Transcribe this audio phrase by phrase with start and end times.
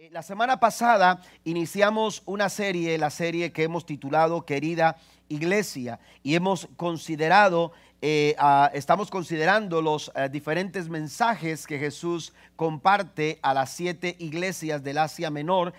[0.00, 4.96] Eh, la semana pasada iniciamos una serie, la serie que hemos titulado Querida
[5.28, 8.36] Iglesia, y hemos considerado, eh,
[8.72, 15.30] estamos considerando los eh, diferentes mensajes que Jesús comparte a las siete iglesias del Asia
[15.30, 15.72] Menor,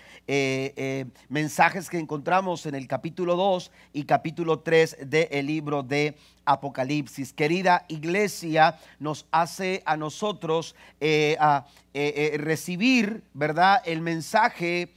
[1.27, 6.16] mensajes que encontramos en el capítulo 2 y capítulo 3 del libro de
[6.50, 7.32] Apocalipsis.
[7.32, 13.81] Querida iglesia, nos hace a nosotros eh, a, eh, eh, recibir, ¿verdad?
[13.86, 14.90] El mensaje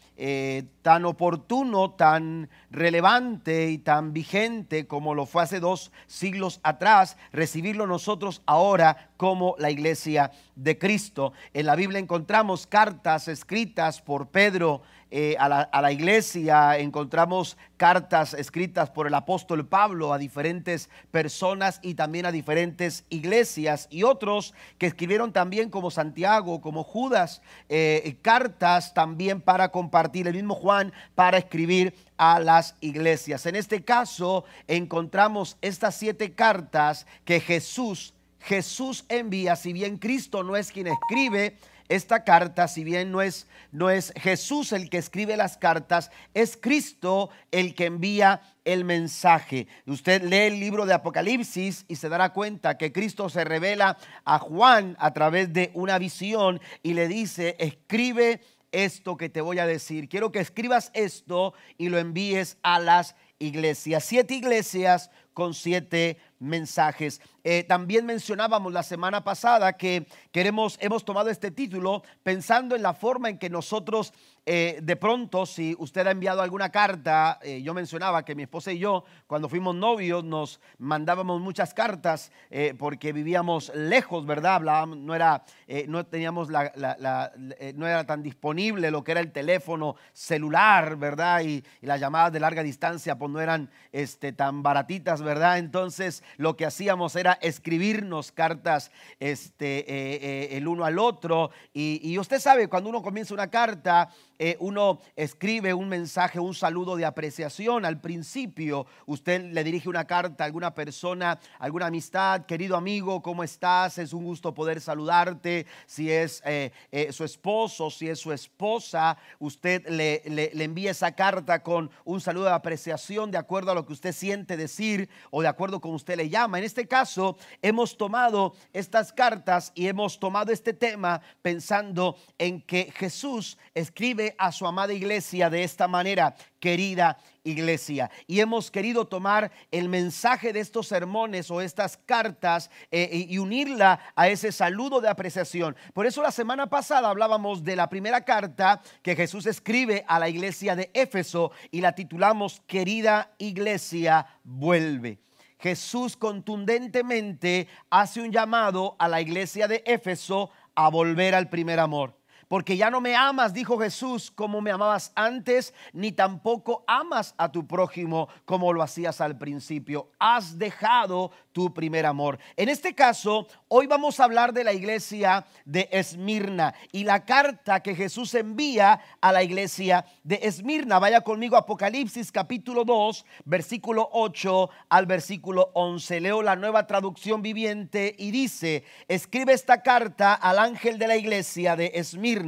[0.82, 7.86] tan oportuno, tan relevante y tan vigente como lo fue hace dos siglos atrás, recibirlo
[7.86, 11.32] nosotros ahora como la iglesia de Cristo.
[11.54, 14.82] En la Biblia encontramos cartas escritas por Pedro,
[15.14, 15.46] eh, a,
[15.82, 22.32] la, iglesia, encontramos cartas escritas por el apóstol Pablo a diferentes personas y también a
[22.32, 29.68] diferentes iglesias y otros que escribieron también como Santiago, como Judas, eh, cartas también para
[29.68, 33.44] compartir, el mismo Juan para escribir a las iglesias.
[33.44, 40.56] En este caso encontramos estas siete cartas que Jesús Jesús envía, si bien Cristo no
[40.56, 41.58] es quien escribe,
[41.94, 46.56] esta carta, si bien no es, no es Jesús el que escribe las cartas, es
[46.56, 49.66] Cristo el que envía el mensaje.
[49.86, 54.38] Usted lee el libro de Apocalipsis y se dará cuenta que Cristo se revela a
[54.38, 58.40] Juan a través de una visión y le dice, escribe
[58.72, 60.08] esto que te voy a decir.
[60.08, 64.04] Quiero que escribas esto y lo envíes a las iglesias.
[64.04, 67.20] Siete iglesias con siete mensajes.
[67.44, 72.94] Eh, también mencionábamos la semana pasada que queremos, hemos tomado este título pensando en la
[72.94, 74.12] forma en que nosotros
[74.44, 78.72] eh, de pronto, si usted ha enviado alguna carta, eh, yo mencionaba que mi esposa
[78.72, 82.32] y yo, cuando fuimos novios, nos mandábamos muchas cartas
[82.76, 84.60] porque vivíamos lejos, ¿verdad?
[84.86, 85.44] No era,
[85.86, 87.32] no teníamos la,
[87.74, 91.42] no era tan disponible lo que era el teléfono celular, ¿verdad?
[91.42, 95.58] Y, las llamadas de larga distancia, pues no eran este, tan baratitas, ¿verdad?
[95.58, 101.50] Entonces, lo que hacíamos era escribirnos cartas este, el uno al otro.
[101.72, 104.10] Y, y usted sabe, cuando uno comienza una carta,
[104.44, 107.84] eh, uno escribe un mensaje, un saludo de apreciación.
[107.84, 113.44] Al principio usted le dirige una carta a alguna persona, alguna amistad, querido amigo, ¿cómo
[113.44, 113.98] estás?
[113.98, 115.66] Es un gusto poder saludarte.
[115.86, 121.12] Si es eh, eh, su esposo, si es su esposa, usted le, le envía esa
[121.12, 125.40] carta con un saludo de apreciación de acuerdo a lo que usted siente decir o
[125.40, 126.58] de acuerdo con usted le llama.
[126.58, 132.90] En este caso, hemos tomado estas cartas y hemos tomado este tema pensando en que
[132.90, 138.10] Jesús escribe a su amada iglesia de esta manera, querida iglesia.
[138.26, 144.00] Y hemos querido tomar el mensaje de estos sermones o estas cartas eh, y unirla
[144.14, 145.76] a ese saludo de apreciación.
[145.92, 150.28] Por eso la semana pasada hablábamos de la primera carta que Jesús escribe a la
[150.28, 155.18] iglesia de Éfeso y la titulamos Querida iglesia, vuelve.
[155.58, 162.21] Jesús contundentemente hace un llamado a la iglesia de Éfeso a volver al primer amor
[162.52, 167.50] porque ya no me amas, dijo Jesús, como me amabas antes, ni tampoco amas a
[167.50, 170.10] tu prójimo como lo hacías al principio.
[170.18, 172.38] Has dejado tu primer amor.
[172.58, 177.80] En este caso, hoy vamos a hablar de la iglesia de Esmirna y la carta
[177.80, 180.98] que Jesús envía a la iglesia de Esmirna.
[180.98, 186.20] Vaya conmigo Apocalipsis capítulo 2, versículo 8 al versículo 11.
[186.20, 191.76] Leo la nueva traducción viviente y dice, escribe esta carta al ángel de la iglesia
[191.76, 192.41] de Esmirna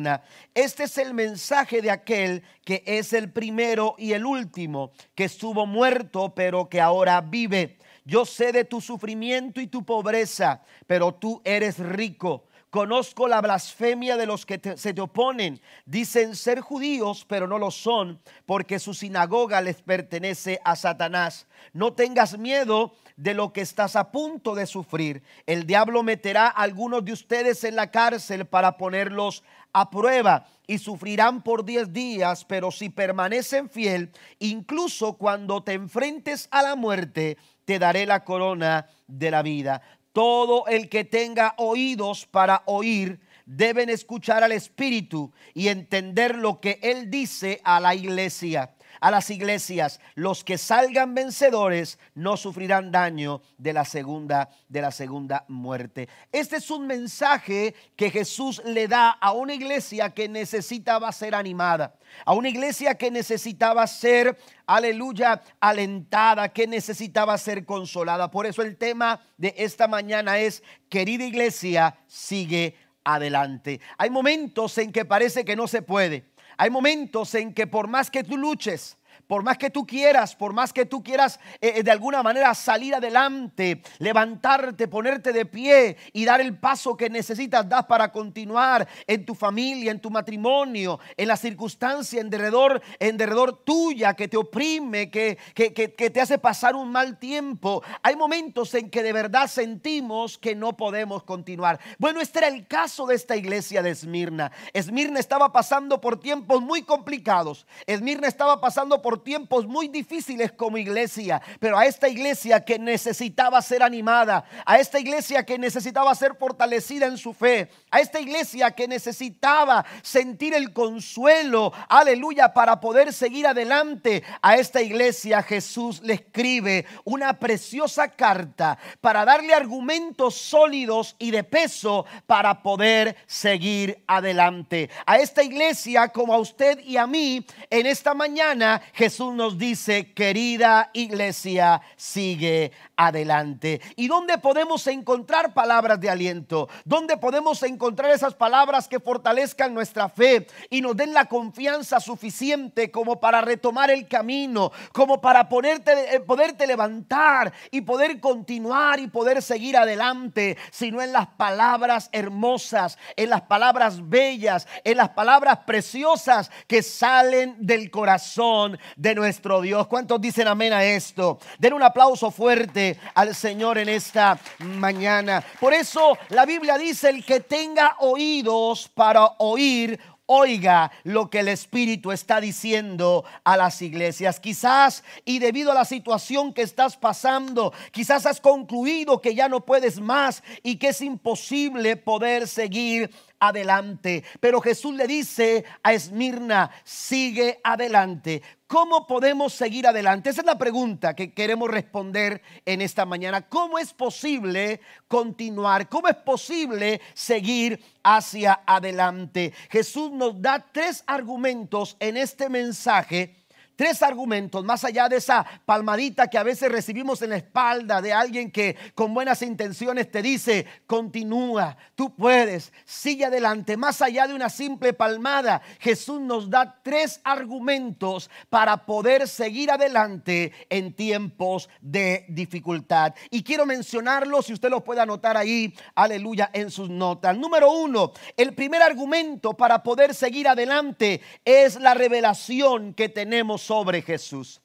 [0.55, 5.67] este es el mensaje de aquel que es el primero y el último, que estuvo
[5.67, 7.79] muerto, pero que ahora vive.
[8.05, 12.45] Yo sé de tu sufrimiento y tu pobreza, pero tú eres rico.
[12.75, 15.61] Conozco la blasfemia de los que se te oponen.
[15.87, 21.47] Dicen ser judíos, pero no lo son, porque su sinagoga les pertenece a Satanás.
[21.73, 25.23] No tengas miedo de lo que estás a punto de sufrir.
[25.47, 30.79] El diablo meterá a algunos de ustedes en la cárcel para ponerlos a prueba y
[30.79, 34.11] sufrirán por diez días, pero si permanecen fiel,
[34.41, 39.81] incluso cuando te enfrentes a la muerte, te daré la corona de la vida.
[40.15, 46.79] Todo el que tenga oídos para oír, deben escuchar al Espíritu y entender lo que
[46.83, 53.43] Él dice a la iglesia a las iglesias, los que salgan vencedores no sufrirán daño
[53.59, 56.09] de la segunda de la segunda muerte.
[56.33, 61.95] Este es un mensaje que Jesús le da a una iglesia que necesitaba ser animada,
[62.25, 64.37] a una iglesia que necesitaba ser,
[64.67, 68.31] aleluya, alentada, que necesitaba ser consolada.
[68.31, 73.81] Por eso el tema de esta mañana es, querida iglesia, sigue adelante.
[73.99, 76.34] Hay momentos en que parece que no se puede.
[76.57, 78.97] Hay momentos en que por más que tú luches,
[79.27, 82.55] por más que tú quieras, por más que tú quieras eh, eh, de alguna manera
[82.55, 88.87] salir adelante, levantarte, ponerte de pie y dar el paso que necesitas dar para continuar
[89.07, 94.29] en tu familia, en tu matrimonio, en la circunstancia en derredor, en derredor tuya que
[94.29, 97.83] te oprime, que, que, que te hace pasar un mal tiempo.
[98.03, 101.81] Hay momentos en que de verdad sentimos que no podemos continuar.
[101.99, 104.53] Bueno, este era el caso de esta iglesia de Esmirna.
[104.73, 107.67] Esmirna estaba pasando por tiempos muy complicados.
[107.87, 113.61] Esmirna estaba pasando por tiempos muy difíciles como iglesia, pero a esta iglesia que necesitaba
[113.63, 118.71] ser animada, a esta iglesia que necesitaba ser fortalecida en su fe, a esta iglesia
[118.73, 126.15] que necesitaba sentir el consuelo, aleluya, para poder seguir adelante, a esta iglesia Jesús le
[126.15, 134.91] escribe una preciosa carta para darle argumentos sólidos y de peso para poder seguir adelante.
[135.07, 139.04] A esta iglesia como a usted y a mí, en esta mañana Jesús
[139.35, 143.81] nos dice, querida iglesia, sigue adelante.
[143.97, 146.69] ¿Y dónde podemos encontrar palabras de aliento?
[146.85, 152.91] ¿Dónde podemos encontrar esas palabras que fortalezcan nuestra fe y nos den la confianza suficiente
[152.91, 159.09] como para retomar el camino, como para ponerte, eh, poderte levantar y poder continuar y
[159.09, 165.61] poder seguir adelante, sino en las palabras hermosas, en las palabras bellas, en las palabras
[165.67, 169.87] preciosas que salen del corazón de nuestro Dios.
[169.87, 171.39] ¿Cuántos dicen amén a esto?
[171.59, 172.84] Den un aplauso fuerte
[173.15, 175.45] al Señor en esta mañana.
[175.61, 181.49] Por eso la Biblia dice, el que tenga oídos para oír, oiga lo que el
[181.49, 184.41] Espíritu está diciendo a las iglesias.
[184.41, 189.65] Quizás y debido a la situación que estás pasando, quizás has concluido que ya no
[189.65, 193.11] puedes más y que es imposible poder seguir
[193.49, 194.25] adelante.
[194.41, 198.43] Pero Jesús le dice a Esmirna, sigue adelante.
[198.67, 200.31] ¿Cómo podemos seguir adelante?
[200.31, 203.43] Esa es la pregunta que queremos responder en esta mañana.
[203.43, 205.89] ¿Cómo es posible continuar?
[205.89, 209.53] ¿Cómo es posible seguir hacia adelante?
[209.71, 213.44] Jesús nos da tres argumentos en este mensaje
[213.77, 218.13] Tres argumentos, más allá de esa palmadita que a veces recibimos en la espalda de
[218.13, 223.77] alguien que con buenas intenciones te dice, continúa, tú puedes, sigue adelante.
[223.77, 230.53] Más allá de una simple palmada, Jesús nos da tres argumentos para poder seguir adelante
[230.71, 233.15] en tiempos de dificultad.
[233.31, 237.37] Y quiero mencionarlos, si usted lo puede anotar ahí, aleluya, en sus notas.
[237.37, 244.03] Número uno, el primer argumento para poder seguir adelante es la revelación que tenemos sobre
[244.03, 244.61] Jesús.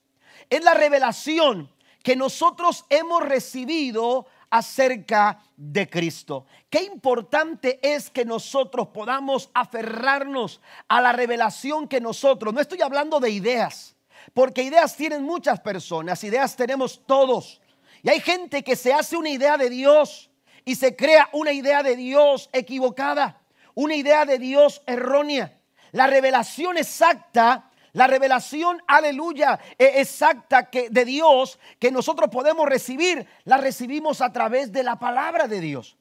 [0.49, 1.71] Es la revelación
[2.03, 6.45] que nosotros hemos recibido acerca de Cristo.
[6.69, 13.19] Qué importante es que nosotros podamos aferrarnos a la revelación que nosotros, no estoy hablando
[13.19, 13.95] de ideas,
[14.33, 17.61] porque ideas tienen muchas personas, ideas tenemos todos.
[18.01, 20.29] Y hay gente que se hace una idea de Dios
[20.65, 23.41] y se crea una idea de Dios equivocada,
[23.75, 25.59] una idea de Dios errónea.
[25.91, 33.27] La revelación exacta la revelación, aleluya, e exacta que, de Dios que nosotros podemos recibir,
[33.45, 35.97] la recibimos a través de la palabra de Dios.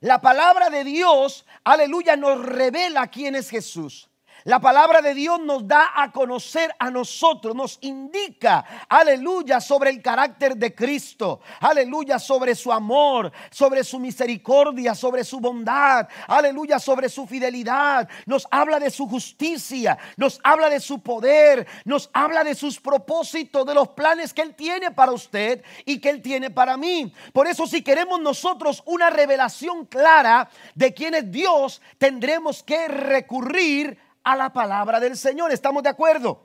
[0.00, 4.10] La palabra de Dios, aleluya, nos revela quién es Jesús.
[4.46, 10.00] La palabra de Dios nos da a conocer a nosotros, nos indica, aleluya, sobre el
[10.00, 17.08] carácter de Cristo, aleluya, sobre su amor, sobre su misericordia, sobre su bondad, aleluya, sobre
[17.08, 18.08] su fidelidad.
[18.24, 23.66] Nos habla de su justicia, nos habla de su poder, nos habla de sus propósitos,
[23.66, 27.12] de los planes que Él tiene para usted y que Él tiene para mí.
[27.32, 34.05] Por eso si queremos nosotros una revelación clara de quién es Dios, tendremos que recurrir
[34.26, 35.52] a la palabra del Señor.
[35.52, 36.40] ¿Estamos de acuerdo?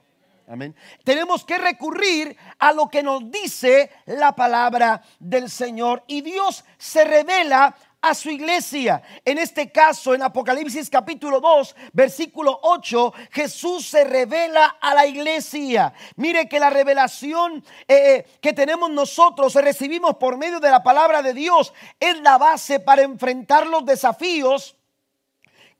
[0.48, 0.76] Amén.
[1.04, 6.04] Tenemos que recurrir a lo que nos dice la palabra del Señor.
[6.06, 9.02] Y Dios se revela a su iglesia.
[9.26, 15.92] En este caso, en Apocalipsis capítulo 2, versículo 8, Jesús se revela a la iglesia.
[16.18, 21.24] Mire que la revelación eh, eh, que tenemos nosotros, recibimos por medio de la palabra
[21.24, 24.76] de Dios, es la base para enfrentar los desafíos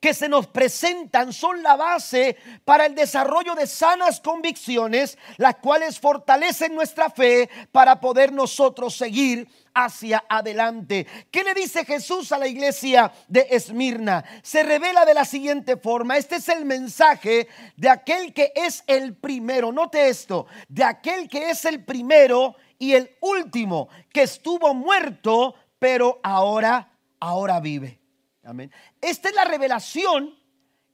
[0.02, 6.00] que se nos presentan son la base para el desarrollo de sanas convicciones, las cuales
[6.00, 11.06] fortalecen nuestra fe para poder nosotros seguir hacia adelante.
[11.30, 14.26] ¿Qué le dice Jesús a la iglesia de Esmirna?
[14.42, 16.18] Se revela de la siguiente forma.
[16.18, 19.72] Este es el mensaje de aquel que es el primero.
[19.72, 26.20] Note esto, de aquel que es el primero y el último, que estuvo muerto, pero
[26.24, 28.01] ahora, ahora vive.
[28.44, 28.72] Amén.
[29.00, 30.36] Esta es la revelación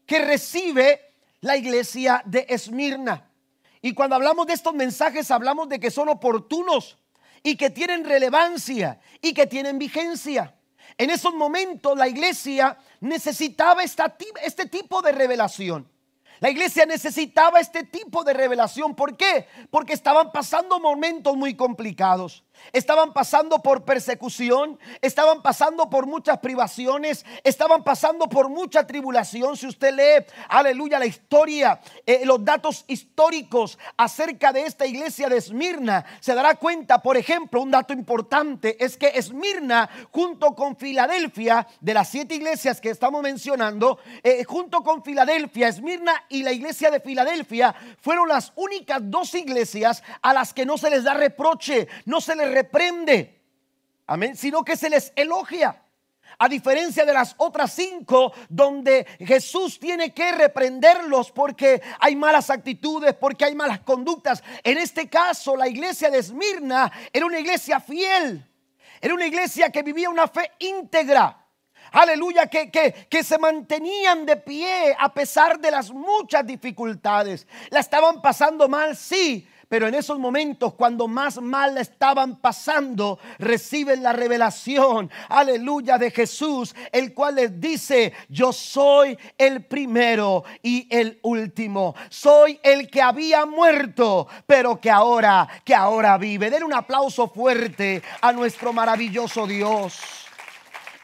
[0.06, 3.30] que recibe la iglesia de Esmirna.
[3.82, 6.98] Y cuando hablamos de estos mensajes hablamos de que son oportunos
[7.44, 10.56] y que tienen relevancia y que tienen vigencia.
[10.98, 15.89] En esos momentos la iglesia necesitaba este tipo de revelación.
[16.39, 18.96] La iglesia necesitaba este tipo de revelación.
[18.96, 19.48] ¿Por qué?
[19.70, 22.44] Porque estaban pasando momentos muy complicados.
[22.73, 29.57] Estaban pasando por persecución, estaban pasando por muchas privaciones, estaban pasando por mucha tribulación.
[29.57, 35.37] Si usted lee, aleluya, la historia, eh, los datos históricos acerca de esta iglesia de
[35.37, 41.67] Esmirna, se dará cuenta, por ejemplo, un dato importante es que Esmirna, junto con Filadelfia,
[41.79, 46.91] de las siete iglesias que estamos mencionando, eh, junto con Filadelfia, Esmirna y la iglesia
[46.91, 51.87] de Filadelfia, fueron las únicas dos iglesias a las que no se les da reproche,
[52.05, 53.42] no se les reprende,
[54.08, 55.84] amén, sino que se les elogia.
[56.39, 63.16] A diferencia de las otras cinco donde Jesús tiene que reprenderlos porque hay malas actitudes,
[63.16, 64.44] porque hay malas conductas.
[64.63, 68.46] En este caso, la iglesia de Esmirna era una iglesia fiel.
[69.01, 71.44] Era una iglesia que vivía una fe íntegra.
[71.92, 77.48] Aleluya, que, que, que, se mantenían de pie a pesar de las muchas dificultades.
[77.70, 84.03] La estaban pasando mal, sí, pero en esos momentos, cuando más mal estaban pasando, reciben
[84.03, 91.19] la revelación, aleluya, de Jesús, el cual les dice, yo soy el primero y el
[91.24, 91.95] último.
[92.09, 96.50] Soy el que había muerto, pero que ahora, que ahora vive.
[96.50, 100.26] Den un aplauso fuerte a nuestro maravilloso Dios.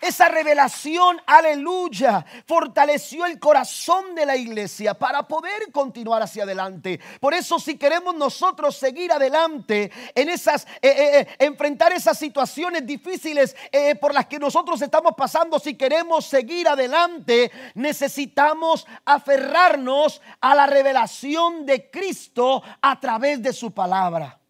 [0.03, 7.00] Esa revelación, aleluya, fortaleció el corazón de la iglesia para poder continuar hacia adelante.
[7.22, 12.86] Por eso si queremos nosotros seguir adelante en esas, eh, eh, eh, enfrentar esas situaciones
[12.86, 13.55] difíciles
[14.01, 21.65] por las que nosotros estamos pasando, si queremos seguir adelante, necesitamos aferrarnos a la revelación
[21.65, 24.43] de Cristo a través de su palabra.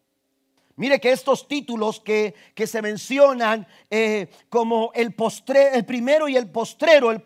[0.76, 2.34] Mire que estos títulos que,
[2.66, 7.20] se mencionan eh, como el, postre, el primero y el postrero, eh,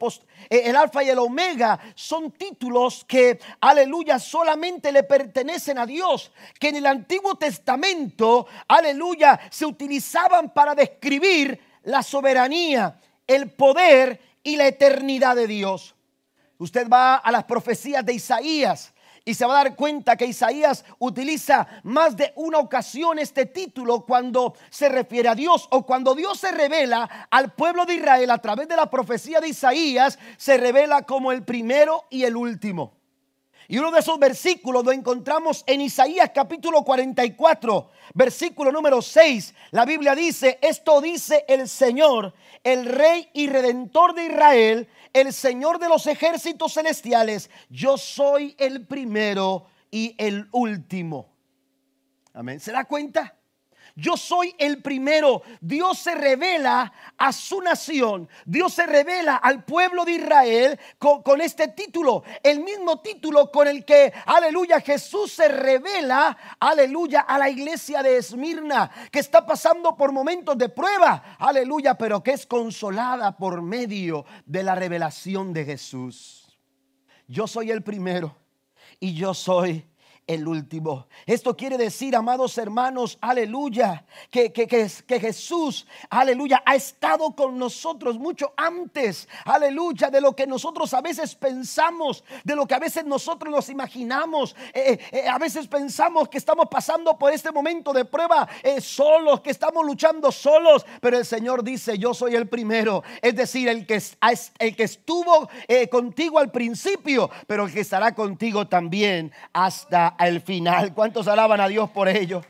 [0.50, 6.69] el alfa y el omega, son títulos que, aleluya, solamente le pertenecen a Dios, que
[6.69, 14.67] en el Antiguo Testamento, aleluya, se utilizaban para describir la soberanía, el poder y la
[14.67, 15.95] eternidad de Dios.
[16.59, 18.93] Usted va a las profecías de Isaías
[19.28, 24.06] y se va a dar cuenta que Isaías utiliza más de una ocasión este título
[24.06, 28.38] cuando se refiere a Dios o cuando Dios se revela al pueblo de Israel a
[28.38, 32.98] través de la profecía de Isaías, se revela como el primero y el último.
[33.71, 39.55] Y uno de esos versículos lo encontramos en Isaías capítulo 44, versículo número 6.
[39.73, 42.33] La Biblia dice, esto dice el Señor,
[42.65, 48.87] el Rey y Redentor de Israel, el Señor de los ejércitos celestiales, yo soy el
[48.87, 51.29] primero y el último.
[52.33, 52.61] Amén.
[52.61, 53.38] ¿Se da cuenta?
[53.99, 55.43] Yo soy el primero.
[55.61, 58.28] Dios se revela a su nación.
[58.47, 62.23] Dios se revela al pueblo de Israel con, este título.
[62.45, 68.19] El mismo título con el que, aleluya, Jesús se revela, aleluya, a la iglesia de
[68.19, 74.25] Esmirna, que está pasando por momentos de prueba, aleluya, pero que es consolada por medio
[74.47, 76.57] de la revelación de Jesús.
[77.26, 78.37] Yo soy el primero
[79.00, 79.85] y yo soy
[80.28, 81.06] el último.
[81.26, 88.18] Esto quiere decir, amados hermanos, aleluya, que, que, que, Jesús, aleluya, ha estado con nosotros
[88.18, 93.06] mucho antes, aleluya, de lo que nosotros a veces pensamos, de lo que a veces
[93.06, 94.54] nosotros nos imaginamos.
[94.75, 98.47] Eh, eh, eh, a veces pensamos que estamos pasando por este momento de prueba
[98.82, 103.66] solos, que estamos luchando solos, pero el Señor dice, yo soy el primero, es decir,
[103.68, 104.02] el que,
[104.58, 105.49] el que estuvo
[105.90, 110.93] contigo al principio, pero el que estará contigo también hasta al final.
[110.93, 112.45] ¿Cuántos alaban a Dios por ello?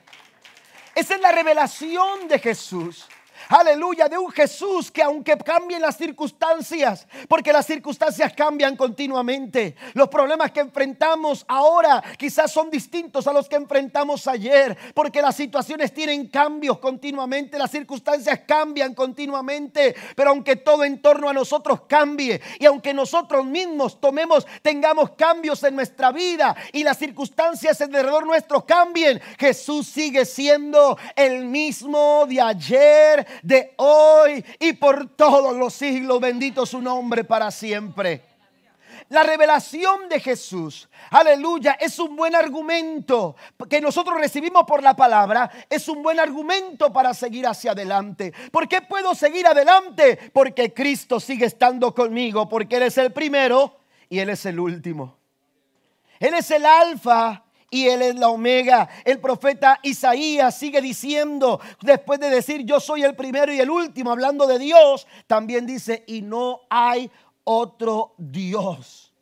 [0.95, 3.07] Esa es la revelación de Jesús
[3.49, 10.09] aleluya, de un Jesús que aunque cambien las circunstancias, porque las circunstancias cambian continuamente, los
[10.09, 15.93] problemas que enfrentamos ahora quizás son distintos a los que enfrentamos ayer, porque las situaciones
[15.93, 22.41] tienen cambios continuamente, las circunstancias cambian continuamente, pero aunque todo en torno a nosotros cambie
[22.59, 28.65] y aunque nosotros mismos tomemos, tengamos cambios en nuestra vida y las circunstancias alrededor nuestro
[28.65, 36.21] cambien, Jesús sigue siendo el mismo de ayer, de hoy y por todos los siglos.
[36.21, 38.23] Bendito su nombre para siempre.
[39.11, 43.37] La revelación de Jesús, aleluya, es un buen argumento
[43.69, 48.35] que nosotros recibimos por la palabra, es un buen argumento para seguir hacia adelante.
[48.53, 50.31] ¿Por qué puedo seguir adelante?
[50.31, 53.79] Porque Cristo sigue estando conmigo, porque Él es el primero
[54.11, 55.17] y Él es el último.
[56.21, 58.89] Él es el alfa y Él es la omega.
[59.05, 64.11] El profeta Isaías sigue diciendo, después de decir yo soy el primero y el último,
[64.11, 67.11] hablando de Dios, también dice, y no hay
[67.45, 69.13] otro Dios.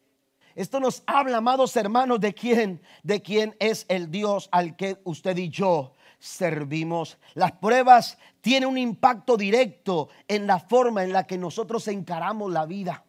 [0.54, 5.36] Esto nos habla, amados hermanos, de quién, de quién es el Dios al que usted
[5.36, 7.18] y yo servimos.
[7.34, 12.64] Las pruebas tienen un impacto directo en la forma en la que nosotros encaramos la
[12.64, 13.04] vida.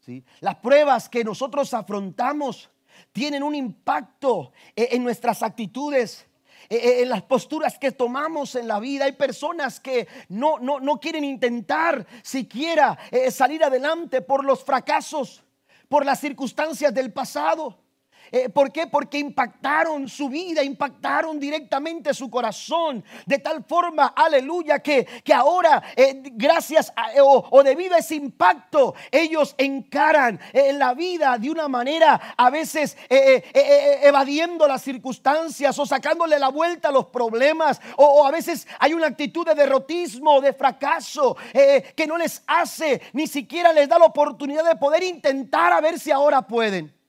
[0.00, 0.24] ¿sí?
[0.40, 2.70] Las pruebas que nosotros afrontamos
[3.12, 6.26] tienen un impacto e, en nuestras actitudes,
[6.68, 9.04] e, e, en las posturas que tomamos en la vida.
[9.04, 15.42] Hay personas que no, no, no quieren intentar siquiera eh, salir adelante por los fracasos,
[15.88, 17.83] por las circunstancias del pasado.
[18.34, 18.88] Eh, ¿Por qué?
[18.88, 23.04] Porque impactaron su vida, impactaron directamente su corazón.
[23.26, 28.96] De tal forma, aleluya, que, que ahora, eh, gracias a, o, debido a ese impacto,
[29.12, 36.36] ellos encaran eh, la vida de una manera a veces evadiendo las circunstancias o sacándole
[36.40, 37.80] la vuelta a los problemas.
[37.96, 43.00] O, o a veces hay una actitud de derrotismo, de fracaso, que no les hace,
[43.12, 47.03] ni siquiera les da la oportunidad de poder intentar a ver si ahora pueden.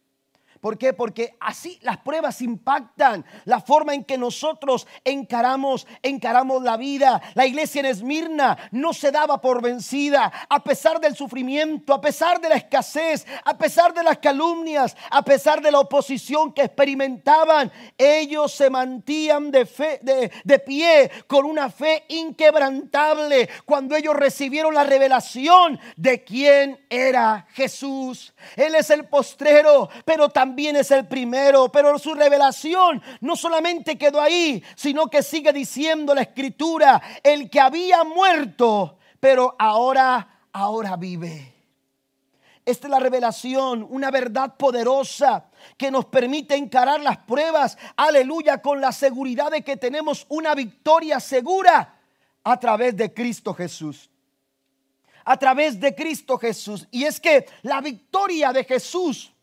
[0.66, 0.94] ¿Por qué?
[0.94, 7.22] Porque así las pruebas impactan la forma en que nosotros encaramos, encaramos la vida.
[7.36, 12.42] La iglesia en Esmirna no se daba por vencida a pesar del sufrimiento, a pesar
[12.42, 17.72] de la escasez, a pesar de las calumnias, a pesar de la oposición que experimentaban.
[17.96, 24.74] Ellos se mantían de, fe, de, de pie con una fe inquebrantable cuando ellos recibieron
[24.74, 28.34] la revelación de quién era Jesús.
[28.56, 33.98] Él es el postrero, pero también también es el primero, pero su revelación no solamente
[33.98, 40.96] quedó ahí, sino que sigue diciendo la escritura, el que había muerto, pero ahora, ahora
[40.96, 41.54] vive.
[42.66, 48.80] Esta es la revelación, una verdad poderosa que nos permite encarar las pruebas, aleluya, con
[48.80, 52.00] la seguridad de que tenemos una victoria segura
[52.46, 54.10] a través de Cristo Jesús.
[55.26, 56.88] A través de Cristo Jesús.
[56.92, 59.35] Y es que la victoria de Jesús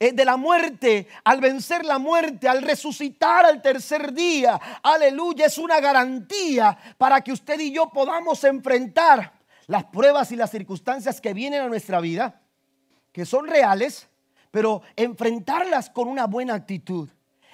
[0.00, 4.58] de la muerte, al vencer la muerte, al resucitar al tercer día.
[4.82, 9.34] Aleluya, es una garantía para que usted y yo podamos enfrentar
[9.66, 12.40] las pruebas y las circunstancias que vienen a nuestra vida,
[13.12, 14.08] que son reales,
[14.50, 17.10] pero enfrentarlas con una buena actitud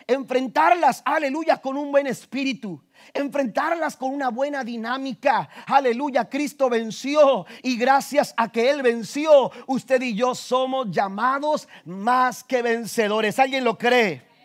[0.06, 5.48] enfrentarlas, aleluya, con un buen espíritu, enfrentarlas con una buena dinámica.
[5.66, 12.44] Aleluya, Cristo venció y gracias a que Él venció, usted y yo somos llamados más
[12.44, 13.38] que vencedores.
[13.38, 14.35] ¿Alguien lo cree?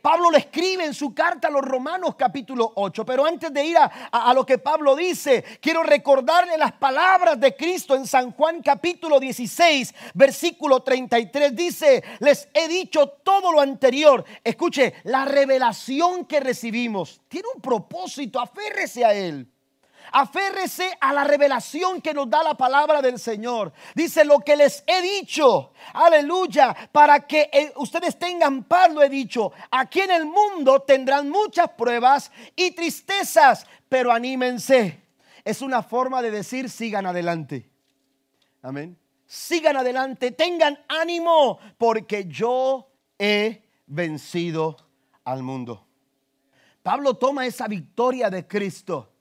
[0.00, 3.04] Pablo le escribe en su carta a los Romanos capítulo 8.
[3.04, 7.94] Pero antes de ir a, lo que Pablo dice, quiero recordarle las palabras de Cristo
[7.94, 11.54] en San Juan capítulo 16, versículo 33.
[11.54, 14.24] Dice, les he dicho todo lo anterior.
[14.42, 19.48] Escuche, la revelación que recibimos tiene un propósito, aférrese a él.
[20.12, 23.72] Aférrese a la revelación que nos da la palabra del Señor.
[23.94, 25.72] Dice lo que les he dicho.
[25.92, 26.74] Aleluya.
[26.92, 29.52] Para que eh, ustedes tengan paz, lo he dicho.
[29.70, 33.66] Aquí en el mundo tendrán muchas pruebas y tristezas.
[33.88, 35.02] Pero anímense.
[35.44, 37.70] Es una forma de decir sigan adelante.
[38.62, 38.98] Amén.
[39.26, 40.30] Sigan adelante.
[40.30, 41.58] Tengan ánimo.
[41.76, 44.76] Porque yo he vencido
[45.24, 45.86] al mundo.
[46.82, 49.12] Pablo toma esa victoria de Cristo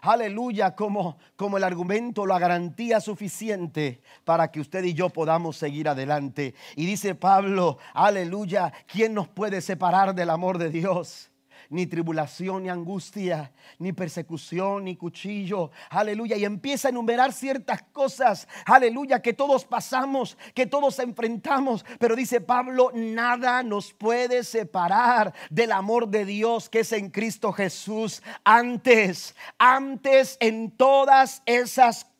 [0.00, 5.88] aleluya, como, como el argumento, la garantía suficiente para que usted y yo podamos seguir
[5.88, 6.54] adelante.
[6.76, 11.30] Y dice Pablo, aleluya, ¿quién nos puede separar del amor de Dios?
[11.70, 15.70] Ni tribulación, ni angustia, ni persecución, ni cuchillo.
[15.90, 16.36] Aleluya.
[16.36, 21.84] Y empieza a enumerar ciertas cosas, aleluya, que todos pasamos, que todos enfrentamos.
[21.98, 27.52] Pero dice Pablo, nada nos puede separar del amor de Dios que es en Cristo
[27.52, 28.22] Jesús.
[28.44, 32.17] Antes, antes en todas esas cosas.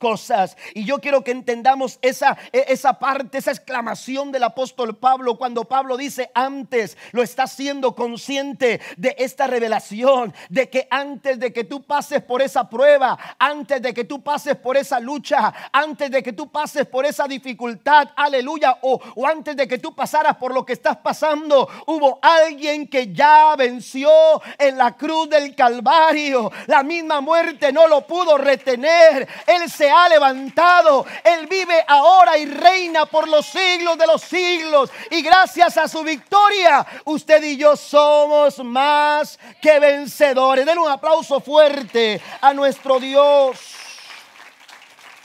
[0.75, 5.65] Y yo quiero que entendamos esa, e, esa parte, esa exclamación del apóstol Pablo cuando
[5.65, 11.65] Pablo dice antes, lo está siendo consciente de esta revelación, de que antes de que
[11.65, 16.23] tú pases por esa prueba, antes de que tú pases por esa lucha, antes de
[16.23, 20.55] que tú pases por esa dificultad, aleluya, o, o antes de que tú pasaras por
[20.55, 24.11] lo que estás pasando, hubo alguien que ya venció
[24.59, 26.51] en la cruz del Calvario.
[26.67, 29.27] La misma muerte no lo pudo retener.
[29.47, 31.05] Él se ha levantado.
[31.25, 34.91] Él vive ahora y reina por los siglos de los siglos.
[35.11, 40.67] Y gracias a su victoria, usted y yo somos más que vencedores.
[40.67, 43.68] Den un aplauso fuerte a nuestro Dios.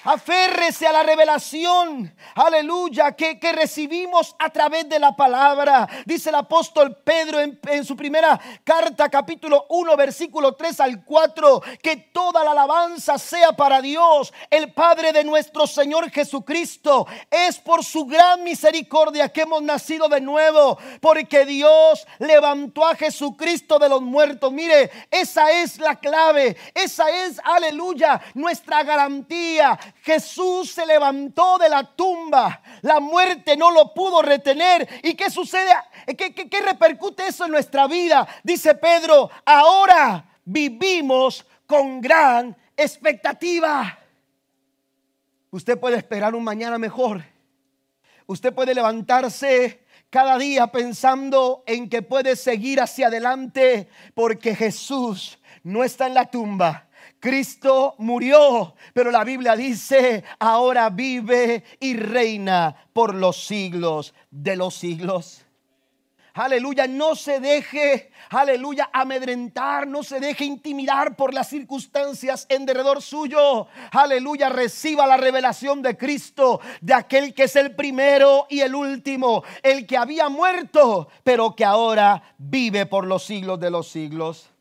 [0.05, 5.87] Aférrese a la revelación, aleluya, que, que, recibimos a través de la palabra.
[6.05, 11.61] Dice el apóstol Pedro en, en, su primera carta, capítulo 1, versículo 3 al 4,
[11.81, 17.07] que toda la alabanza sea para Dios, el Padre de nuestro Señor Jesucristo.
[17.31, 23.79] Es por su gran misericordia que hemos nacido de nuevo, porque Dios levantó a Jesucristo
[23.79, 24.51] de los muertos.
[24.51, 31.95] Mire, esa es la clave, esa es, aleluya, nuestra garantía Jesús se levantó de la
[31.95, 32.61] tumba.
[32.81, 34.85] La muerte no lo pudo retener.
[35.01, 35.71] ¿Y qué sucede?
[36.17, 38.27] ¿Qué, qué, repercute eso en nuestra vida?
[38.43, 43.97] Dice Pedro, ahora vivimos con gran expectativa.
[45.51, 47.23] Usted puede esperar un mañana mejor.
[48.25, 55.81] Usted puede levantarse cada día pensando en que puede seguir hacia adelante porque Jesús no
[55.81, 56.89] está en la tumba.
[57.23, 64.75] Cristo murió, pero la Biblia dice, ahora vive y reina por los siglos de los
[64.75, 65.45] siglos.
[66.33, 73.01] Aleluya, no se deje, aleluya, amedrentar, no se deje intimidar por las circunstancias en derredor
[73.01, 73.67] suyo.
[73.93, 79.45] Aleluya, reciba la revelación de Cristo, de aquel que es el primero y el último,
[79.61, 84.52] el que había muerto, pero que ahora vive por los siglos de los siglos.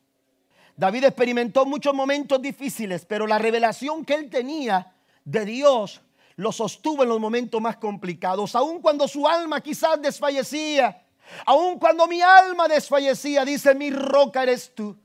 [0.76, 4.92] David experimentó muchos momentos difíciles, pero la revelación que él tenía
[5.24, 6.00] de Dios
[6.36, 11.02] lo sostuvo en los momentos más complicados, aun cuando su alma quizás desfallecía,
[11.46, 14.96] aun cuando mi alma desfallecía, dice, mi roca eres tú.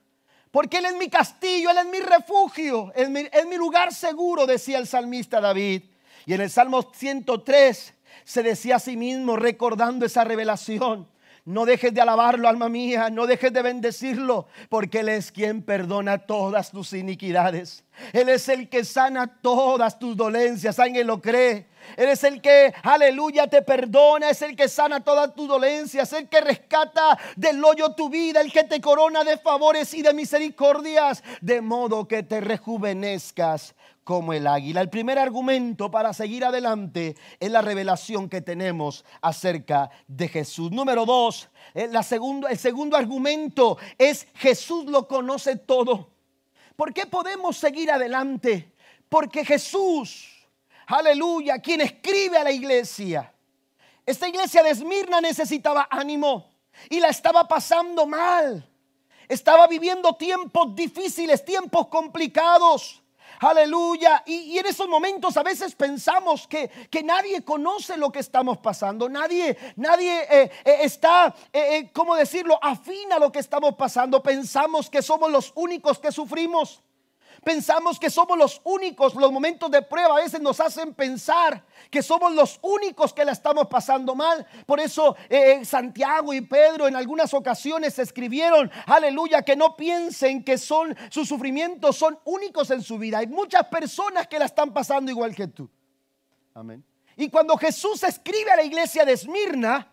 [0.52, 4.46] Porque Él es mi castillo, Él es mi refugio, es mi, es mi lugar seguro,
[4.46, 5.84] decía el salmista David.
[6.26, 11.08] Y en el Salmo 103 se decía a sí mismo, recordando esa revelación,
[11.48, 16.18] no dejes de alabarlo, alma mía, no dejes de bendecirlo, porque Él es quien perdona
[16.18, 17.86] todas tus iniquidades.
[18.12, 21.66] Él es el que sana todas tus dolencias, alguien lo cree.
[21.96, 26.28] Él es el que, aleluya, te perdona, es el que sana todas tus dolencias, el
[26.28, 31.24] que rescata del hoyo tu vida, el que te corona de favores y de misericordias,
[31.42, 33.76] de modo que te rejuvenezcas
[34.08, 34.80] como el águila.
[34.80, 40.72] El primer argumento para seguir adelante es la revelación que tenemos acerca de Jesús.
[40.72, 46.10] Número dos, eh, segundo, el segundo argumento es Jesús lo conoce todo.
[46.78, 48.72] ¿Por qué podemos seguir adelante?
[49.10, 50.37] Porque Jesús,
[50.88, 53.34] aleluya, quien escribe a la iglesia,
[54.06, 56.50] esta iglesia de Esmirna necesitaba ánimo
[56.90, 58.66] y la estaba pasando mal.
[59.28, 63.04] Estaba viviendo tiempos difíciles, tiempos complicados.
[63.40, 64.24] Aleluya.
[64.26, 69.10] Y, en esos momentos a veces pensamos que, que, nadie conoce lo que estamos pasando.
[69.10, 74.24] Nadie, nadie eh, eh, está, eh, ¿cómo decirlo?, afina lo que estamos pasando.
[74.24, 76.82] Pensamos que somos los únicos que sufrimos.
[77.48, 82.04] Pensamos que somos los únicos, los momentos de prueba a veces nos hacen pensar que
[82.04, 84.46] somos los únicos que la estamos pasando mal.
[84.66, 90.58] Por eso eh, Santiago y Pedro en algunas ocasiones escribieron, aleluya, que no piensen que
[90.58, 93.20] son sus sufrimientos son únicos en su vida.
[93.20, 95.70] Hay muchas personas que la están pasando igual que tú.
[96.54, 96.84] Amén.
[97.16, 99.90] Y cuando Jesús escribe a la iglesia de Esmirna,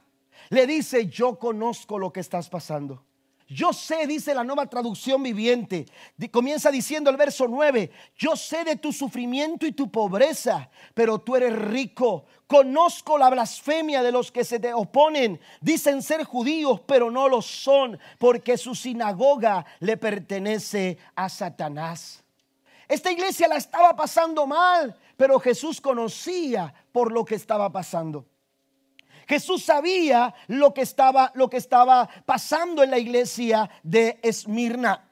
[0.49, 3.05] le dice, yo conozco lo que estás pasando.
[3.47, 5.87] Yo sé, dice la nueva traducción viviente,
[6.31, 11.37] comienza diciendo el verso 9, yo sé de tu sufrimiento y tu pobreza, pero tú
[11.37, 12.25] eres rico.
[12.47, 15.41] Conozco la blasfemia de los que se te oponen.
[15.61, 22.25] Dicen ser judíos, pero no lo son, porque su sinagoga le pertenece a Satanás.
[22.89, 28.25] Esta iglesia la estaba pasando mal, pero Jesús conocía por lo que estaba pasando.
[29.27, 35.11] Jesús sabía lo que estaba, lo que estaba pasando en la iglesia de Esmirna.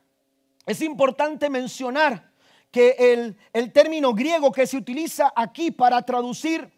[0.66, 2.30] Es importante mencionar
[2.70, 6.72] que el, el término griego que se utiliza aquí para traducir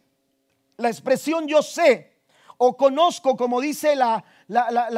[0.77, 2.15] la expresión yo sé
[2.59, 4.91] o conozco, como dice la, la, la,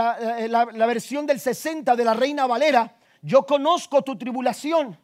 [0.72, 4.98] la, versión del 60 de la Reina Valera, yo conozco tu tribulación.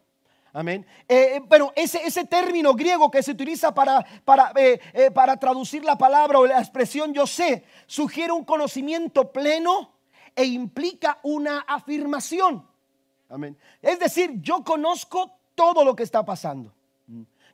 [0.54, 0.86] Amén.
[1.08, 5.96] Eh, eh, ese, ese, término griego que se utiliza para, para, eh, para traducir la
[5.96, 9.92] palabra o la expresión yo sé, sugiere un conocimiento pleno
[10.36, 12.66] e implica una afirmación.
[13.30, 13.56] Amén.
[13.80, 16.74] Es decir, yo conozco todo lo que está pasando.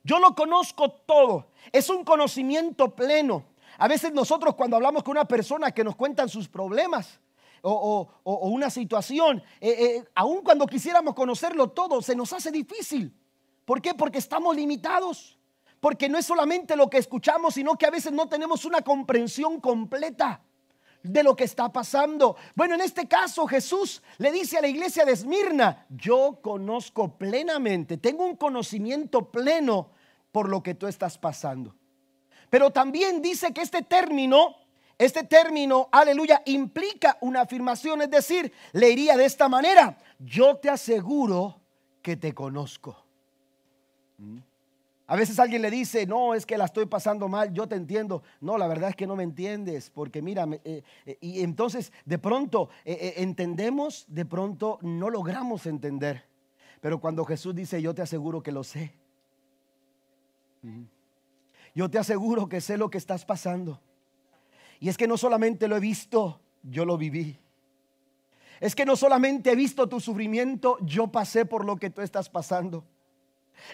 [0.03, 1.51] Yo lo conozco todo.
[1.71, 3.45] Es un conocimiento pleno.
[3.77, 7.21] A veces nosotros cuando hablamos con una persona que nos cuentan sus problemas,
[7.63, 13.15] o, una situación, eh, eh, aun cuando quisiéramos conocerlo todo, se nos hace difícil.
[13.65, 13.95] ¿Por qué?
[13.95, 15.39] Porque estamos limitados.
[15.81, 19.61] Porque no es solamente lo que escuchamos, sino que a veces no tenemos una comprensión
[19.61, 20.43] completa
[21.03, 22.37] de lo que está pasando.
[22.55, 27.97] Bueno, en este caso Jesús le dice a la iglesia de Esmirna, yo conozco plenamente,
[27.97, 29.91] tengo un conocimiento pleno
[30.33, 31.75] por lo que tú estás pasando.
[32.51, 34.57] Pero también dice que este término,
[34.99, 40.69] este término, aleluya, implica una afirmación, es decir, le iría de esta manera, yo te
[40.69, 41.61] aseguro
[42.03, 42.97] que te conozco.
[44.19, 44.39] ¿Mm?
[45.11, 48.23] A veces alguien le dice, no, es que la estoy pasando mal, yo te entiendo.
[48.43, 52.19] No, la verdad es que no me entiendes, porque mira, eh, eh, y entonces de
[52.19, 56.25] pronto eh, entendemos, de pronto no logramos entender.
[56.83, 58.93] Pero cuando Jesús dice, yo te aseguro que lo sé.
[61.75, 63.81] Yo te aseguro que sé lo que estás pasando.
[64.81, 67.39] Y es que no solamente lo he visto, yo lo viví.
[68.61, 72.29] Es que no solamente he visto tu sufrimiento, yo pasé por lo que tú estás
[72.29, 72.85] pasando.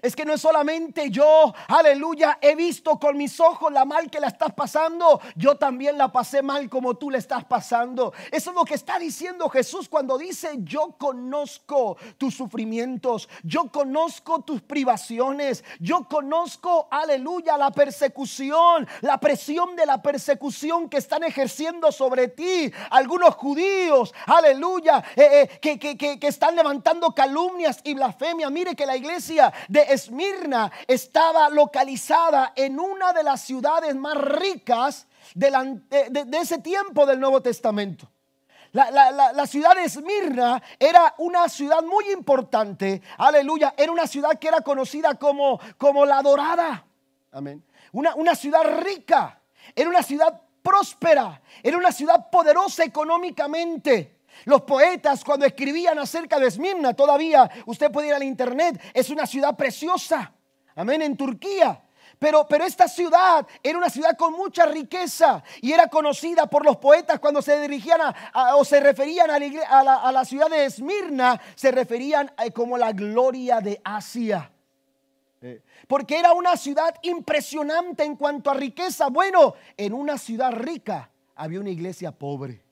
[0.03, 4.21] Es que no es solamente yo, aleluya, he visto con mis ojos la mal que
[4.21, 8.13] la estás pasando, yo también la pasé mal como tú le estás pasando.
[8.31, 14.41] Eso es lo que está diciendo Jesús cuando dice, yo conozco tus sufrimientos, yo conozco
[14.41, 21.93] tus privaciones, yo conozco, aleluya, la persecución, la presión de la persecución que están ejerciendo
[21.93, 22.73] sobre ti.
[22.91, 28.51] Algunos judíos, aleluya, eh, eh, que, que, que, que están levantando calumnias y blasfemia.
[28.51, 35.09] Mire que la iglesia de Esmirna estaba localizada en una de las ciudades más ricas
[35.35, 35.53] de,
[36.41, 38.09] ese tiempo del Nuevo Testamento.
[38.71, 44.61] La, ciudad de Esmirna era una ciudad muy importante, aleluya, era una ciudad que era
[44.61, 46.85] conocida como, como la dorada,
[47.33, 47.65] amén.
[47.91, 49.41] Una, una ciudad rica,
[49.75, 54.14] era una ciudad próspera, era una ciudad poderosa económicamente.
[54.45, 59.27] Los poetas cuando escribían acerca de Esmirna, todavía usted puede ir al internet, es una
[59.27, 60.33] ciudad preciosa.
[60.75, 61.81] Amén, en Turquía.
[62.19, 66.77] Pero, pero, esta ciudad era una ciudad con mucha riqueza y era conocida por los
[66.77, 72.33] poetas cuando se dirigían a, o se referían a la, ciudad de Esmirna, se referían
[72.43, 74.51] eh, como la gloria de Asia.
[75.43, 79.09] Eh, porque era una ciudad impresionante en cuanto a riqueza.
[79.09, 82.64] Bueno, en una ciudad rica había una iglesia pobre.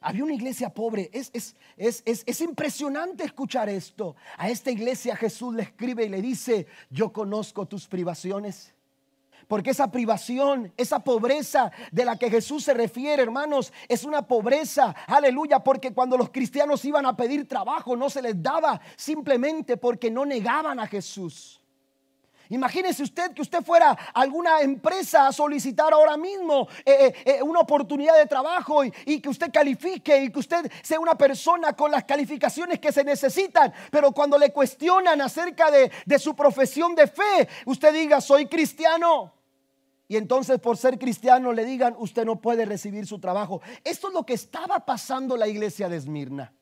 [0.00, 1.10] Había una iglesia pobre.
[1.12, 1.30] Es,
[1.76, 4.14] es, es, impresionante escuchar esto.
[4.36, 8.72] A esta iglesia Jesús le escribe y le dice, yo conozco tus privaciones.
[9.48, 14.94] Porque esa privación, esa pobreza de la que Jesús se refiere, hermanos, es una pobreza,
[15.06, 20.10] aleluya, porque cuando los cristianos iban a pedir trabajo no se les daba simplemente porque
[20.10, 21.57] no negaban a Jesús.
[22.50, 27.42] Imagínese usted que usted fuera a alguna empresa a solicitar ahora mismo eh, eh, eh,
[27.42, 31.90] una oportunidad de trabajo y, que usted califique y que usted sea una persona con
[31.90, 37.06] las calificaciones que se necesitan, pero cuando le cuestionan acerca de, de su profesión de
[37.06, 39.34] fe, usted diga, soy cristiano.
[40.06, 43.60] Y entonces por ser cristiano le digan, usted no puede recibir su trabajo.
[43.84, 46.54] Esto es lo que estaba pasando en la iglesia de Esmirna.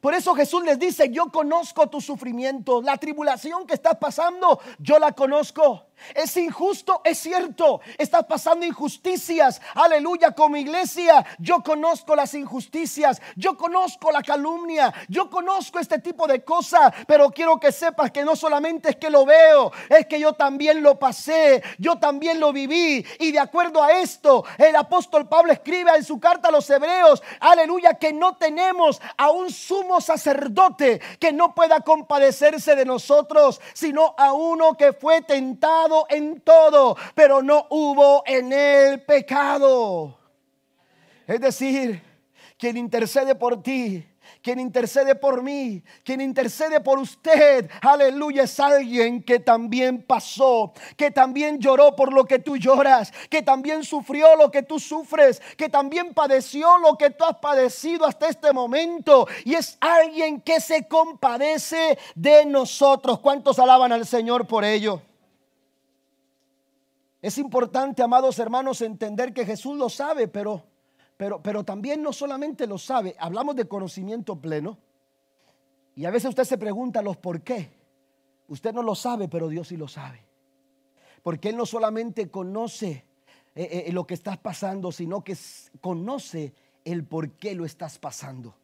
[0.00, 4.98] Por eso Jesús les dice, yo conozco tu sufrimiento, la tribulación que estás pasando, yo
[4.98, 5.86] la conozco.
[6.14, 7.80] Es injusto, es cierto.
[7.98, 9.60] Estás pasando injusticias.
[9.74, 11.24] Aleluya, como iglesia.
[11.38, 13.20] Yo conozco las injusticias.
[13.34, 14.92] Yo conozco la calumnia.
[15.08, 16.92] Yo conozco este tipo de cosas.
[17.06, 20.82] Pero quiero que sepas que no solamente es que lo veo, es que yo también
[20.82, 21.62] lo pasé.
[21.78, 23.04] Yo también lo viví.
[23.18, 27.22] Y de acuerdo a esto, el apóstol Pablo escribe en su carta a los hebreos.
[27.40, 34.14] Aleluya, que no tenemos a un sumo sacerdote que no pueda compadecerse de nosotros, sino
[34.16, 40.18] a uno que fue tentado en todo, pero no hubo en él pecado.
[41.26, 42.02] Es decir,
[42.58, 44.06] quien intercede por ti,
[44.42, 51.10] quien intercede por mí, quien intercede por usted, aleluya, es alguien que también pasó, que
[51.10, 55.68] también lloró por lo que tú lloras, que también sufrió lo que tú sufres, que
[55.68, 59.26] también padeció lo que tú has padecido hasta este momento.
[59.44, 63.18] Y es alguien que se compadece de nosotros.
[63.18, 65.02] ¿Cuántos alaban al Señor por ello?
[67.22, 70.64] Es importante, amados hermanos, entender que Jesús lo sabe, pero,
[71.16, 74.78] pero, pero también no solamente lo sabe, hablamos de conocimiento pleno.
[75.94, 77.70] Y a veces usted se pregunta los por qué.
[78.48, 80.20] Usted no lo sabe, pero Dios sí lo sabe.
[81.22, 83.06] Porque Él no solamente conoce
[83.54, 85.36] eh, eh, lo que estás pasando, sino que
[85.80, 88.54] conoce el por qué lo estás pasando.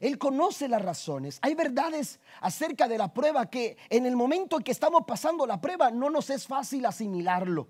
[0.00, 1.38] Él conoce las razones.
[1.42, 5.60] Hay verdades acerca de la prueba que en el momento en que estamos pasando la
[5.60, 7.68] prueba no nos es fácil asimilarlo.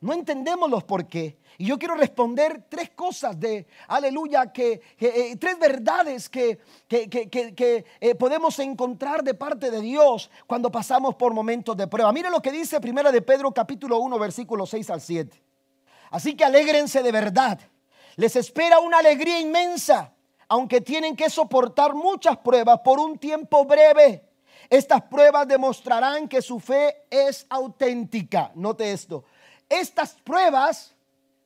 [0.00, 1.38] No entendemos los por qué.
[1.58, 8.14] Y yo quiero responder tres cosas de, aleluya, que, eh, tres verdades que, que, eh,
[8.14, 12.12] podemos encontrar de parte de Dios cuando pasamos por momentos de prueba.
[12.12, 15.42] Mire lo que dice Primera de Pedro capítulo 1 versículo 6 al 7.
[16.10, 17.58] Así que alégrense de verdad.
[18.16, 20.12] Les espera una alegría inmensa,
[20.48, 24.22] aunque tienen que soportar muchas pruebas por un tiempo breve.
[24.68, 28.50] estas pruebas demostrarán que su fe es auténtica.
[28.54, 29.24] Note esto.
[29.68, 30.94] Estas pruebas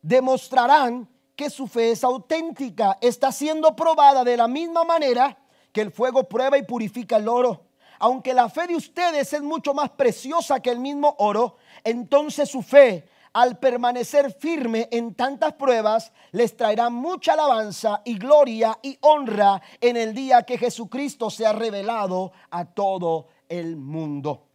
[0.01, 2.97] demostrarán que su fe es auténtica.
[3.01, 5.37] Está siendo probada de la misma manera
[5.73, 7.67] que el fuego prueba y purifica el oro.
[7.99, 12.63] Aunque la fe de ustedes es mucho más preciosa que el mismo oro, entonces su
[12.63, 19.63] fe al permanecer firme en tantas pruebas, les traerá mucha alabanza y gloria y honra
[19.81, 24.47] en el día que Jesucristo sea revelado a todo el mundo.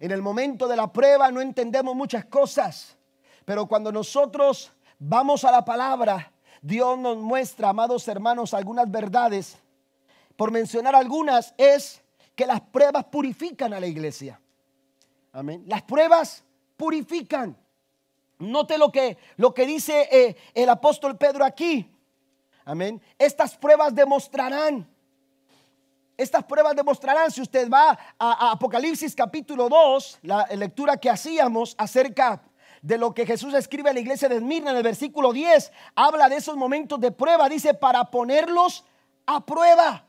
[0.00, 2.96] En el momento de la prueba no entendemos muchas cosas,
[3.44, 9.58] pero cuando nosotros vamos a la palabra, Dios nos muestra, amados hermanos, algunas verdades.
[10.36, 12.02] Por mencionar algunas, es
[12.34, 14.40] que las pruebas purifican a la iglesia.
[15.32, 15.64] Amén.
[15.66, 16.44] Las pruebas
[16.76, 17.56] purifican.
[18.42, 21.88] Note lo que, lo que dice eh, el apóstol Pedro aquí.
[22.64, 23.00] Amén.
[23.16, 24.88] Estas pruebas demostrarán.
[26.16, 31.76] Estas pruebas demostrarán, si usted va a, a Apocalipsis capítulo 2, la lectura que hacíamos
[31.78, 32.42] acerca
[32.82, 36.28] de lo que Jesús escribe a la iglesia de Esmirna en el versículo 10, habla
[36.28, 38.84] de esos momentos de prueba, dice, para ponerlos
[39.24, 40.04] a prueba.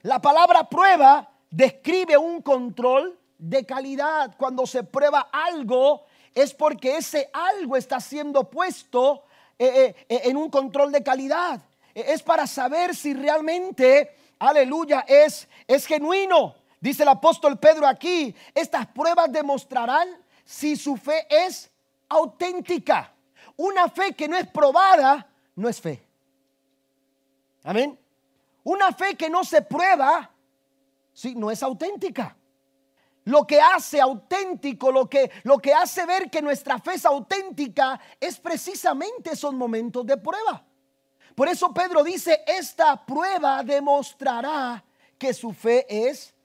[0.00, 4.34] La palabra prueba describe un control de calidad.
[4.38, 6.05] Cuando se prueba algo,
[6.36, 9.24] es porque ese algo está siendo puesto
[9.58, 11.62] eh, eh, eh, en un control de calidad.
[11.94, 16.54] Es para saber si realmente, aleluya, es, es genuino.
[16.78, 20.08] Dice el apóstol Pedro aquí, estas pruebas demostrarán
[20.44, 21.70] si su fe es
[22.06, 23.14] auténtica.
[23.56, 26.04] Una fe que no es probada, no es fe.
[27.64, 27.98] Amén.
[28.62, 30.30] Una fe que no se prueba,
[31.14, 32.35] sí, no es auténtica.
[33.26, 38.00] Lo que hace auténtico, lo que, lo que hace ver que nuestra fe es auténtica,
[38.20, 40.64] es precisamente esos momentos de prueba.
[41.34, 44.84] Por eso Pedro dice, esta prueba demostrará
[45.18, 46.36] que su fe es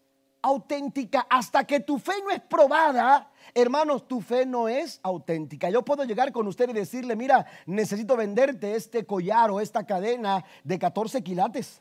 [0.41, 1.27] auténtica.
[1.29, 5.69] Hasta que tu fe no es probada, hermanos, tu fe no es auténtica.
[5.69, 10.43] Yo puedo llegar con usted y decirle, mira, necesito venderte este collar o esta cadena
[10.63, 11.79] de 14 quilates.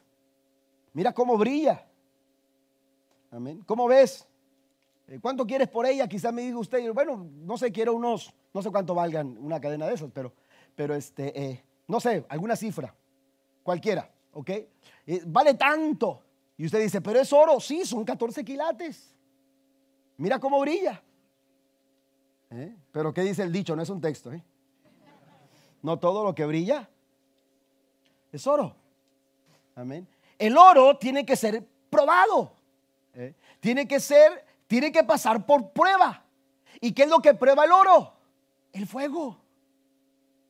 [0.93, 1.87] Mira cómo brilla.
[3.31, 3.63] Amén.
[3.65, 4.27] ¿Cómo ves?
[5.11, 6.07] Eh, ¿Cuánto quieres por ella?
[6.07, 9.89] Quizás me diga usted, bueno, no sé, quiero unos, no sé cuánto valgan una cadena
[9.89, 10.33] de esas, pero,
[10.77, 12.95] pero este, eh, no sé, alguna cifra,
[13.65, 14.51] cualquiera, ¿ok?
[14.51, 16.23] Eh, vale tanto.
[16.57, 19.17] Y usted dice, pero es oro, sí, son 14 quilates.
[20.17, 21.03] Mira cómo brilla.
[22.93, 23.75] Pero ¿qué dice el dicho?
[23.75, 24.31] No es un texto.
[25.83, 26.89] No todo lo que brilla
[28.31, 28.77] es oro.
[29.75, 30.07] Amén.
[30.39, 32.53] El oro tiene que ser probado.
[33.61, 36.23] Tiene que ser tiene que pasar por prueba.
[36.81, 38.13] ¿Y qué es lo que prueba el oro?
[38.73, 39.37] El fuego.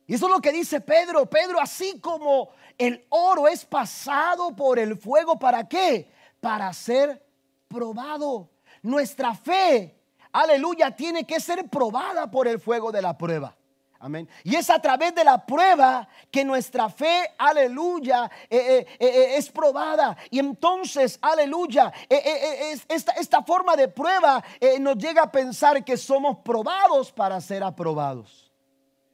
[0.05, 1.27] Y eso es lo que dice Pedro.
[1.27, 6.11] Pedro, así como el oro es pasado por el fuego, ¿para qué?
[6.39, 7.25] Para ser
[7.67, 8.51] probado.
[8.83, 9.99] Nuestra fe,
[10.31, 13.57] aleluya, tiene que ser probada por el fuego de la prueba.
[14.03, 14.27] Amén.
[14.43, 19.47] Y es a través de la prueba que nuestra fe, aleluya, eh, eh, eh, es
[19.51, 20.17] probada.
[20.31, 24.43] Y entonces, aleluya, esta, esta, forma de prueba
[24.79, 28.51] nos llega a pensar que somos probados para ser aprobados.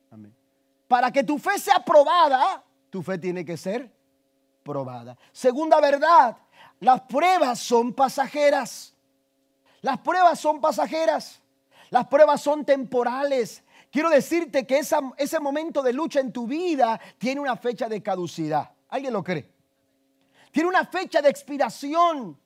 [0.09, 0.33] Amén.
[0.87, 3.91] Para que tu fe sea probada, tu fe tiene que ser
[4.63, 5.17] probada.
[5.33, 6.37] Segunda verdad,
[6.79, 8.95] las pruebas son pasajeras.
[9.81, 11.41] Las pruebas son pasajeras.
[11.89, 13.63] Las pruebas son temporales.
[13.97, 18.69] Quiero decirte que ese momento de lucha en tu vida tiene una fecha de caducidad.
[18.89, 19.49] ¿Alguien lo cree?
[20.51, 22.37] Tiene una fecha de expiración.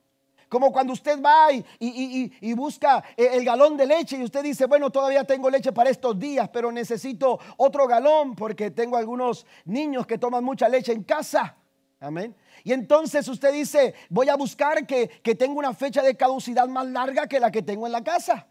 [0.48, 4.88] Como cuando usted va y, busca eh, el galón de leche y usted dice, bueno,
[4.88, 10.16] todavía tengo leche para estos días, pero necesito otro galón porque tengo algunos niños que
[10.16, 11.54] toman mucha leche en casa.
[12.00, 12.34] Amén.
[12.64, 16.86] Y entonces usted dice, voy a buscar que, que tenga una fecha de caducidad más
[16.86, 18.46] larga que la que tengo en la casa.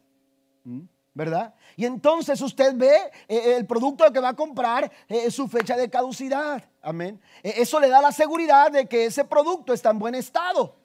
[0.65, 0.81] ¿Mm?
[1.13, 1.53] ¿Verdad?
[1.75, 2.95] Y entonces usted ve
[3.27, 6.63] eh, el producto que va a comprar, eh, su fecha de caducidad.
[6.81, 7.19] Amén.
[7.43, 10.80] E, eso le da la seguridad de que ese producto está en buen estado.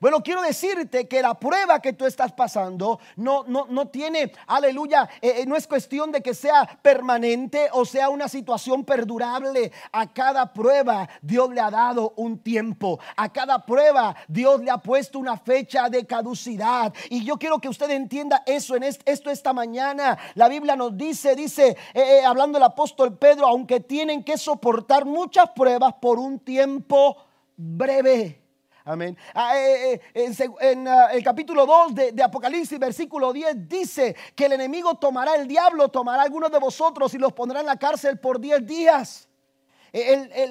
[0.00, 5.08] Bueno, quiero decirte que la prueba que tú estás pasando no, no, no tiene, aleluya,
[5.20, 9.70] eh, eh, no es cuestión de que sea permanente o sea una situación perdurable.
[9.92, 12.98] A cada prueba Dios le ha dado un tiempo.
[13.16, 16.94] A cada prueba Dios le ha puesto una fecha de caducidad.
[17.10, 20.18] Y yo quiero que usted entienda eso en esto esta mañana.
[20.36, 25.50] La Biblia nos dice, dice, eh, hablando el apóstol Pedro, aunque tienen que soportar muchas
[25.50, 27.16] pruebas por un tiempo
[27.56, 28.39] breve.
[28.84, 29.16] Amén.
[29.34, 34.52] Ah, eh, eh, en, ah, el capítulo 2 de, Apocalipsis, versículo 10, dice que el
[34.52, 38.40] enemigo tomará el diablo, tomará algunos de vosotros y los pondrá en la cárcel por
[38.40, 39.28] 10 días.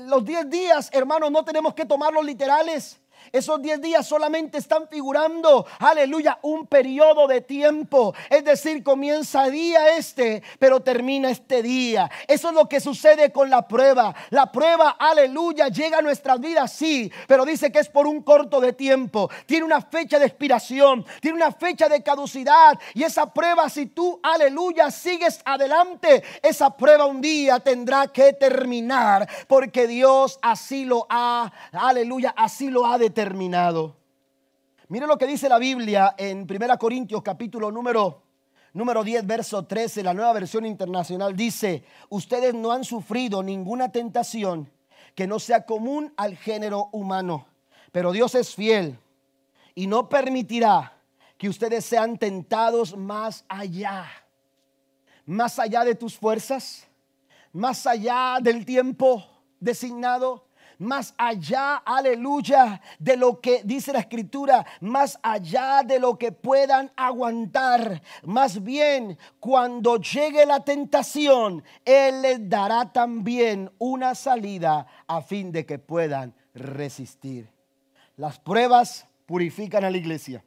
[0.06, 3.00] los 10 días, hermanos, no tenemos que tomarlos literales.
[3.32, 8.14] Esos 10 días solamente están figurando, aleluya, un periodo de tiempo.
[8.30, 12.10] Es decir, comienza día este, pero termina este día.
[12.28, 14.16] Eso es lo que sucede con la prueba.
[14.30, 18.60] La prueba, aleluya, llega a nuestras vidas, sí, pero dice que es por un corto
[18.60, 19.30] de tiempo.
[19.46, 22.80] Tiene una fecha de expiración, tiene una fecha de caducidad.
[22.94, 29.28] Y esa prueba, si tú, aleluya, sigues adelante, esa prueba un día tendrá que terminar,
[29.48, 33.96] porque Dios así lo ha, aleluya, así lo ha determinado terminado.
[34.88, 38.24] Mire lo que dice la Biblia en 1 Corintios capítulo número,
[38.74, 44.72] número 10, verso 13, la nueva versión internacional dice, ustedes no han sufrido ninguna tentación
[45.16, 47.48] que no sea común al género humano,
[47.92, 48.98] pero Dios es fiel
[49.76, 50.98] y no permitirá
[51.38, 54.06] que ustedes sean tentados más allá,
[55.26, 56.88] más allá de tus fuerzas,
[57.54, 59.24] más allá del tiempo
[59.60, 60.49] designado
[60.80, 66.92] más allá, aleluya, de lo que dice la escritura, más allá de lo que puedan
[66.96, 68.02] aguantar.
[68.24, 75.66] Más bien, cuando llegue la tentación, Él les dará también una salida a fin de
[75.66, 77.52] que puedan resistir.
[78.16, 80.46] Las pruebas purifican a la iglesia.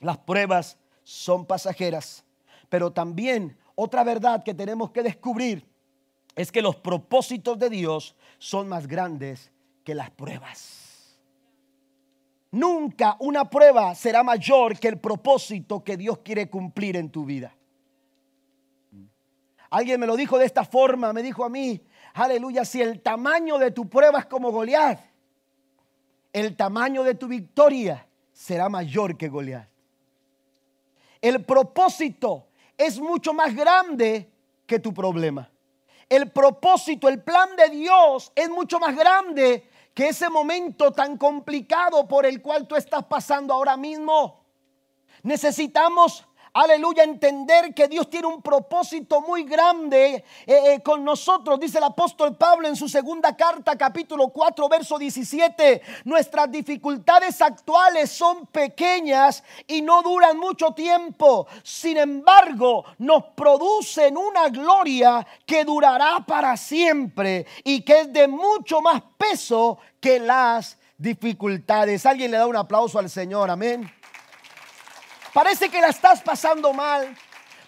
[0.00, 2.24] Las pruebas son pasajeras.
[2.68, 5.67] Pero también otra verdad que tenemos que descubrir
[6.38, 9.50] es que los propósitos de Dios son más grandes
[9.82, 11.18] que las pruebas.
[12.52, 17.52] Nunca una prueba será mayor que el propósito que Dios quiere cumplir en tu vida.
[19.68, 21.82] Alguien me lo dijo de esta forma, me dijo a mí,
[22.14, 25.00] aleluya, si el tamaño de tu prueba es como Goliat,
[26.32, 29.68] el tamaño de tu victoria será mayor que Goliat.
[31.20, 34.30] El propósito es mucho más grande
[34.68, 35.50] que tu problema
[36.08, 42.06] el propósito, el plan de Dios es mucho más grande que ese momento tan complicado
[42.06, 44.44] por el cual tú estás pasando ahora mismo.
[45.22, 51.78] Necesitamos aleluya, entender que Dios tiene un propósito muy grande eh, eh, con nosotros, dice
[51.78, 55.82] el apóstol Pablo en su segunda carta, capítulo 4, verso 17.
[56.04, 61.46] Nuestras dificultades actuales son pequeñas y no duran mucho tiempo.
[61.62, 68.80] Sin embargo, nos producen una gloria que durará para siempre y que es de mucho
[68.80, 72.04] más peso que las dificultades.
[72.06, 73.90] Alguien le da un aplauso al Señor, amén.
[75.32, 77.16] Parece que la estás pasando mal.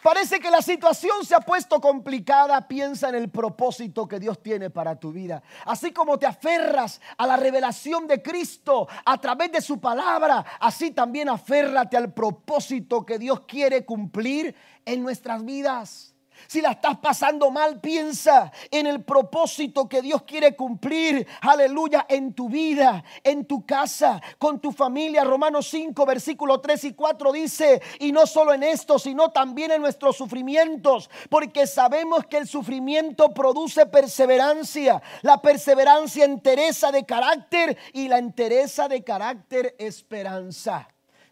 [0.02, 2.66] Parece que la situación se ha puesto complicada.
[2.66, 5.42] Piensa en el propósito que Dios tiene para tu vida.
[5.66, 10.92] Así como te aferras a la revelación de Cristo a través de su palabra, así
[10.92, 14.54] también aférrate al propósito que Dios quiere cumplir
[14.86, 16.09] en nuestras vidas.
[16.47, 21.26] Si la estás pasando mal, piensa en el propósito que Dios quiere cumplir.
[21.41, 25.24] Aleluya, en tu vida, en tu casa, con tu familia.
[25.24, 29.82] Romanos 5, versículo 3 y 4 dice, y no solo en esto, sino también en
[29.82, 35.03] nuestros sufrimientos, porque sabemos que el sufrimiento produce perseverancia.
[35.22, 40.88] La perseverancia entereza de carácter y la entereza de carácter esperanza.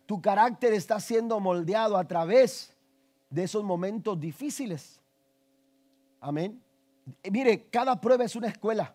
[0.06, 2.72] Tu carácter está siendo moldeado a través
[3.30, 4.97] de esos momentos difíciles.
[6.20, 6.60] Amén.
[7.30, 8.94] Mire, cada prueba es una escuela.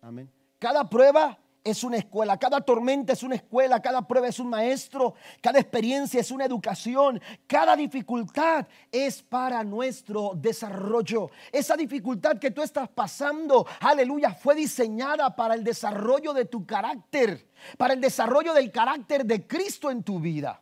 [0.00, 0.30] Amén.
[0.58, 5.14] Cada prueba es una escuela, cada tormenta es una escuela, cada prueba es un maestro,
[5.40, 11.30] cada experiencia es una educación, cada dificultad es para nuestro desarrollo.
[11.52, 17.46] Esa dificultad que tú estás pasando, aleluya, fue diseñada para el desarrollo de tu carácter,
[17.78, 20.60] para el desarrollo del carácter de Cristo en tu vida.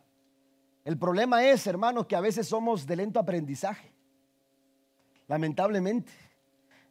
[0.83, 3.91] El problema es, hermanos, que a veces somos de lento aprendizaje.
[5.31, 6.11] Lamentablemente,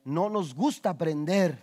[0.02, 1.62] no nos gusta aprender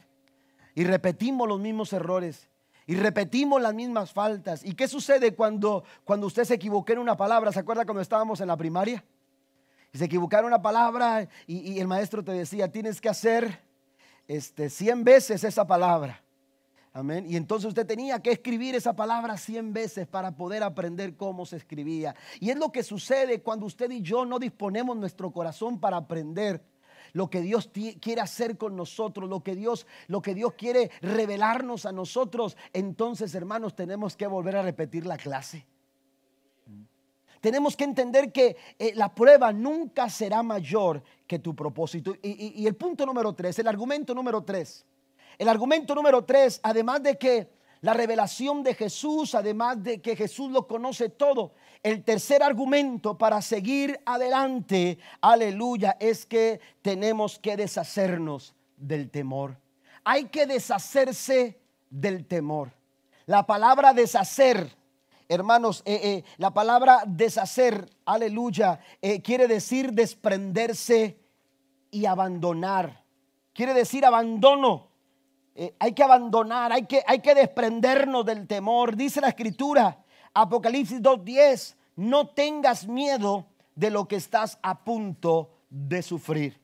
[0.75, 2.51] y repetimos los mismos errores
[2.85, 4.63] y repetimos las mismas faltas.
[4.63, 7.51] ¿Y qué sucede cuando, cuando usted se equivoca en una palabra?
[7.51, 9.03] ¿Se acuerda cuando estábamos en la primaria?
[9.91, 13.59] Y se equivocaron una palabra y, el maestro te decía, tienes que hacer
[14.27, 16.21] este, 100 veces esa palabra.
[16.97, 17.27] Amén.
[17.29, 21.57] Y entonces usted tenía que escribir esa palabra 100 veces para poder aprender cómo se
[21.57, 22.15] escribía.
[22.39, 26.65] Y es lo que sucede cuando usted y yo no disponemos nuestro corazón para aprender
[27.13, 27.69] lo que Dios
[28.01, 33.35] quiere hacer con nosotros, lo que Dios, lo que Dios quiere revelarnos a nosotros, entonces,
[33.35, 35.67] hermanos, tenemos que volver a repetir la clase.
[37.41, 42.15] Tenemos que entender que eh, la prueba nunca será mayor que tu propósito.
[42.23, 44.83] Y, y el punto número tres, el argumento número tres.
[45.37, 50.51] El argumento número tres, además de que la revelación de Jesús, además de que Jesús
[50.51, 51.53] lo conoce todo.
[51.83, 59.57] El tercer argumento para seguir adelante, aleluya, es que tenemos que deshacernos del temor.
[60.03, 61.59] Hay que deshacerse
[61.89, 62.71] del temor.
[63.25, 64.75] La palabra deshacer,
[65.27, 71.19] hermanos, eh, eh, la palabra deshacer, aleluya, eh, quiere decir desprenderse
[71.91, 73.03] y abandonar.
[73.53, 74.86] Quiere decir abandono.
[75.79, 78.95] Hay que abandonar, hay que, hay que desprendernos del temor.
[78.95, 80.03] Dice la escritura,
[80.33, 86.61] Apocalipsis 2.10, no tengas miedo de lo que estás a punto de sufrir.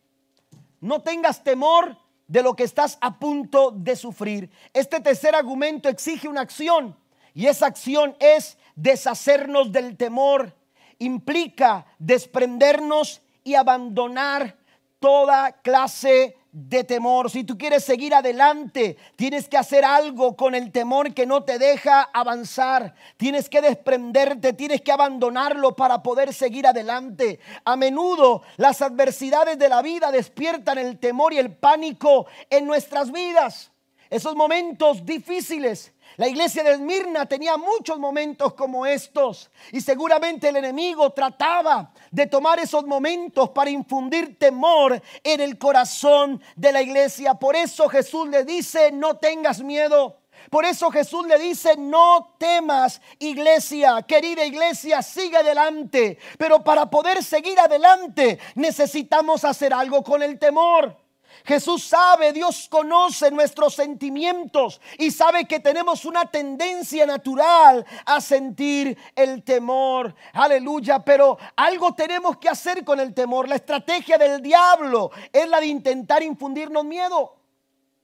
[0.79, 4.49] No tengas temor de lo que estás a punto de sufrir.
[4.73, 6.95] Este tercer argumento exige una acción
[7.33, 10.55] y esa acción es deshacernos del temor.
[10.99, 14.57] Implica desprendernos y abandonar
[14.99, 17.31] toda clase de temor.
[17.31, 21.57] Si tú quieres seguir adelante, tienes que hacer algo con el temor que no te
[21.57, 22.93] deja avanzar.
[23.17, 27.39] Tienes que desprenderte, tienes que abandonarlo para poder seguir adelante.
[27.65, 33.11] A menudo las adversidades de la vida despiertan el temor y el pánico en nuestras
[33.11, 33.71] vidas.
[34.11, 40.57] Esos momentos difíciles la iglesia de Esmirna tenía muchos momentos como estos y seguramente el
[40.57, 47.34] enemigo trataba de tomar esos momentos para infundir temor en el corazón de la iglesia.
[47.34, 50.20] Por eso Jesús le dice, no tengas miedo.
[50.49, 56.18] Por eso Jesús le dice, no temas iglesia, querida iglesia, sigue adelante.
[56.38, 61.02] Pero para poder seguir adelante necesitamos hacer algo con el temor.
[61.45, 68.97] Jesús sabe, Dios conoce nuestros sentimientos y sabe que tenemos una tendencia natural a sentir
[69.15, 70.15] el temor.
[70.34, 73.49] Aleluya, pero algo tenemos que hacer con el temor.
[73.49, 77.36] La estrategia del diablo es la de intentar infundirnos miedo.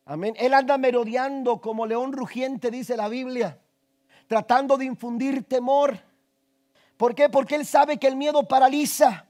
[0.05, 0.34] Amén.
[0.38, 3.59] Él anda merodeando como león rugiente, dice la Biblia,
[4.27, 5.99] tratando de infundir temor.
[6.97, 7.30] ¿Por qué?
[7.30, 9.25] Porque él sabe que el miedo paraliza.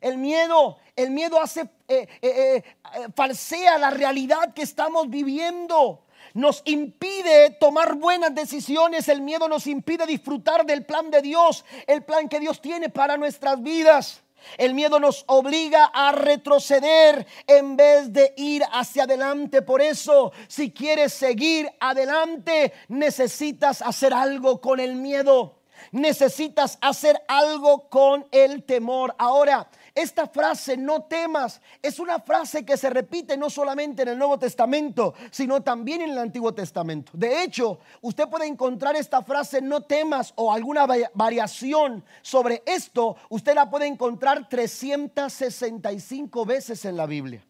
[0.00, 2.62] El miedo, el miedo hace, eh, eh,
[2.94, 6.04] eh, falsea la realidad que estamos viviendo.
[6.32, 9.08] Nos impide tomar buenas decisiones.
[9.08, 13.16] El miedo nos impide disfrutar del plan de Dios, el plan que Dios tiene para
[13.16, 14.22] nuestras vidas.
[14.58, 19.62] El miedo nos obliga a retroceder en vez de ir hacia adelante.
[19.62, 25.60] Por eso, si quieres seguir adelante, necesitas hacer algo con el miedo.
[25.92, 29.14] Necesitas hacer algo con el temor.
[29.18, 34.18] Ahora, esta frase, no temas, es una frase que se repite no solamente en el
[34.18, 37.12] Nuevo Testamento, sino también en el Antiguo Testamento.
[37.14, 43.54] De hecho, usted puede encontrar esta frase, no temas, o alguna variación sobre esto, usted
[43.54, 47.46] la puede encontrar 365 veces en la Biblia.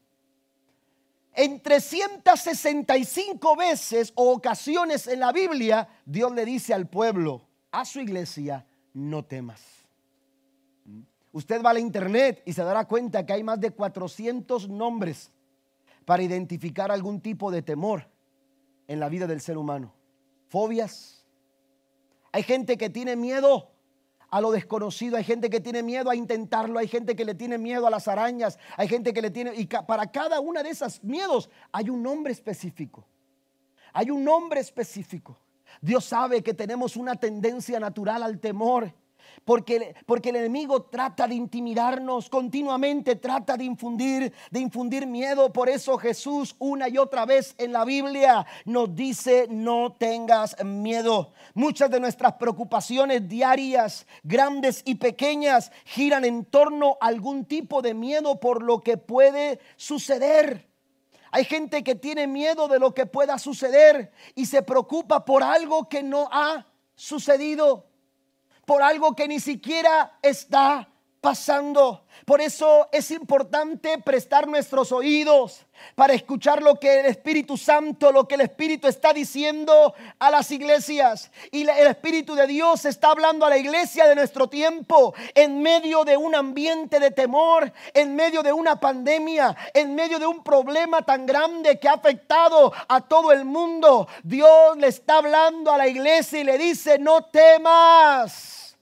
[1.32, 7.42] En 365 veces o ocasiones en la Biblia, Dios le dice al pueblo,
[7.72, 9.83] a su iglesia, no temas.
[11.34, 15.32] Usted va a la internet y se dará cuenta que hay más de 400 nombres
[16.04, 18.08] para identificar algún tipo de temor
[18.86, 19.92] en la vida del ser humano.
[20.46, 21.26] Fobias.
[22.30, 23.72] Hay gente que tiene miedo
[24.30, 27.58] a lo desconocido, hay gente que tiene miedo a intentarlo, hay gente que le tiene
[27.58, 29.56] miedo a las arañas, hay gente que le tiene...
[29.56, 33.04] Y para cada una de esas miedos hay un nombre específico.
[33.92, 35.36] Hay un nombre específico.
[35.80, 38.94] Dios sabe que tenemos una tendencia natural al temor
[39.44, 45.52] porque, porque el enemigo trata de intimidarnos, continuamente trata de infundir, de infundir miedo.
[45.52, 51.32] Por eso Jesús una y otra vez en la Biblia nos dice, no tengas miedo.
[51.54, 57.94] Muchas de nuestras preocupaciones diarias, grandes y pequeñas, giran en torno a algún tipo de
[57.94, 60.68] miedo por lo que puede suceder.
[61.30, 65.88] Hay gente que tiene miedo de lo que pueda suceder y se preocupa por algo
[65.88, 67.86] que no ha sucedido
[68.66, 70.88] por algo que ni siquiera está
[71.20, 72.06] pasando.
[72.26, 75.63] Por eso es importante prestar nuestros oídos
[75.94, 80.50] para escuchar lo que el Espíritu Santo, lo que el Espíritu está diciendo a las
[80.50, 81.30] iglesias.
[81.50, 86.04] Y el Espíritu de Dios está hablando a la iglesia de nuestro tiempo en medio
[86.04, 91.02] de un ambiente de temor, en medio de una pandemia, en medio de un problema
[91.02, 94.08] tan grande que ha afectado a todo el mundo.
[94.22, 98.76] Dios le está hablando a la iglesia y le dice, no temas.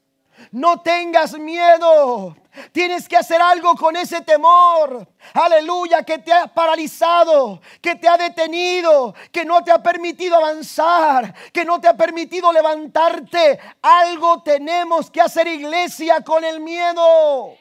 [0.51, 2.35] No tengas miedo.
[2.71, 5.07] Tienes que hacer algo con ese temor.
[5.33, 11.33] Aleluya, que te ha paralizado, que te ha detenido, que no te ha permitido avanzar,
[11.51, 13.59] que no te ha permitido levantarte.
[13.81, 17.55] Algo tenemos que hacer iglesia con el miedo.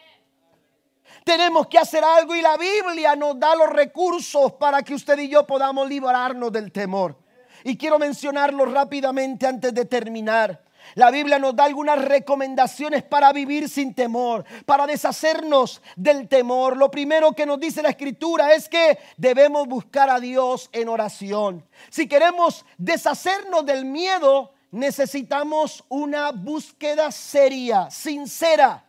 [1.25, 5.29] Tenemos que hacer algo y la Biblia nos da los recursos para que usted y
[5.29, 7.17] yo podamos librarnos del temor.
[7.65, 10.61] Y quiero mencionarlo rápidamente antes de terminar.
[10.95, 16.77] La Biblia nos da algunas recomendaciones para vivir sin temor, para deshacernos del temor.
[16.77, 21.67] Lo primero que nos dice la escritura es que debemos buscar a Dios en oración.
[21.91, 28.87] Si queremos deshacernos del miedo, necesitamos una búsqueda seria, sincera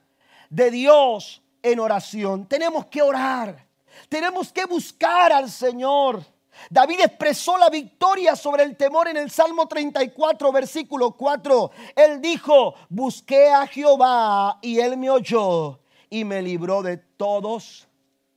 [0.49, 2.47] de Dios en oración.
[2.47, 3.67] Tenemos que orar,
[4.09, 6.32] tenemos que buscar al Señor.
[6.69, 11.71] David expresó la victoria sobre el temor en el Salmo 34, versículo 4.
[11.95, 15.79] Él dijo, busqué a Jehová y él me oyó
[16.09, 17.87] y me libró de todos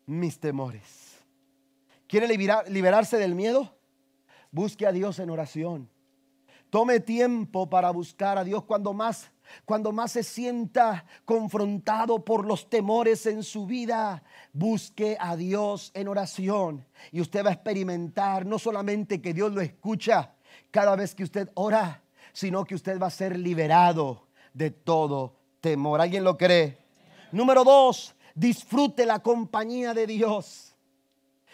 [0.07, 1.19] mis temores.
[2.07, 2.29] ¿Quiere
[2.69, 3.75] liberarse del miedo?
[4.51, 5.91] Busque a Dios en oración.
[6.71, 9.31] Tome tiempo para buscar a Dios cuando más
[9.65, 14.23] cuando más se sienta confrontado por los temores en su vida,
[14.53, 19.61] busque a Dios en oración y usted va a experimentar no solamente que Dios lo
[19.61, 20.35] escucha
[20.71, 26.01] cada vez que usted ora, sino que usted va a ser liberado de todo temor.
[26.01, 26.79] ¿Alguien lo cree?
[27.33, 30.75] Número dos, disfrute la compañía de Dios.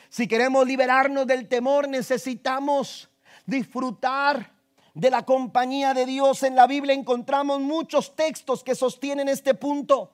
[0.08, 3.08] Si queremos liberarnos del temor, necesitamos
[3.46, 4.51] disfrutar
[4.94, 10.10] de la compañía de Dios en la Biblia encontramos muchos textos que sostienen este punto.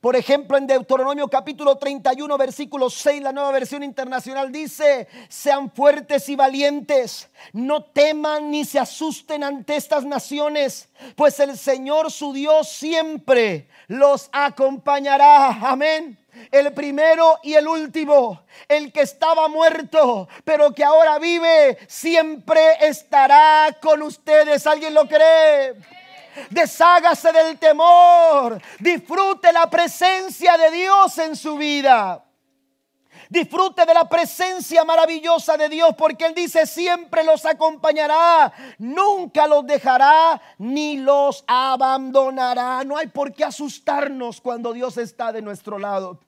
[0.00, 6.28] Por ejemplo, en Deuteronomio capítulo 31, versículo 6, la nueva versión internacional dice, sean fuertes
[6.28, 12.68] y valientes, no teman ni se asusten ante estas naciones, pues el Señor su Dios
[12.68, 15.48] siempre los acompañará.
[15.70, 16.18] Amén
[16.50, 23.76] el primero y el último, el que estaba muerto, pero que ahora vive, siempre estará
[23.80, 24.66] con ustedes.
[24.66, 25.74] ¿Alguien lo cree?
[26.50, 32.22] Deshágase del temor, disfrute la presencia de Dios en su vida.
[33.28, 39.66] Disfrute de la presencia maravillosa de Dios porque Él dice siempre los acompañará, nunca los
[39.66, 42.84] dejará ni los abandonará.
[42.84, 46.20] No hay por qué asustarnos cuando Dios está de nuestro lado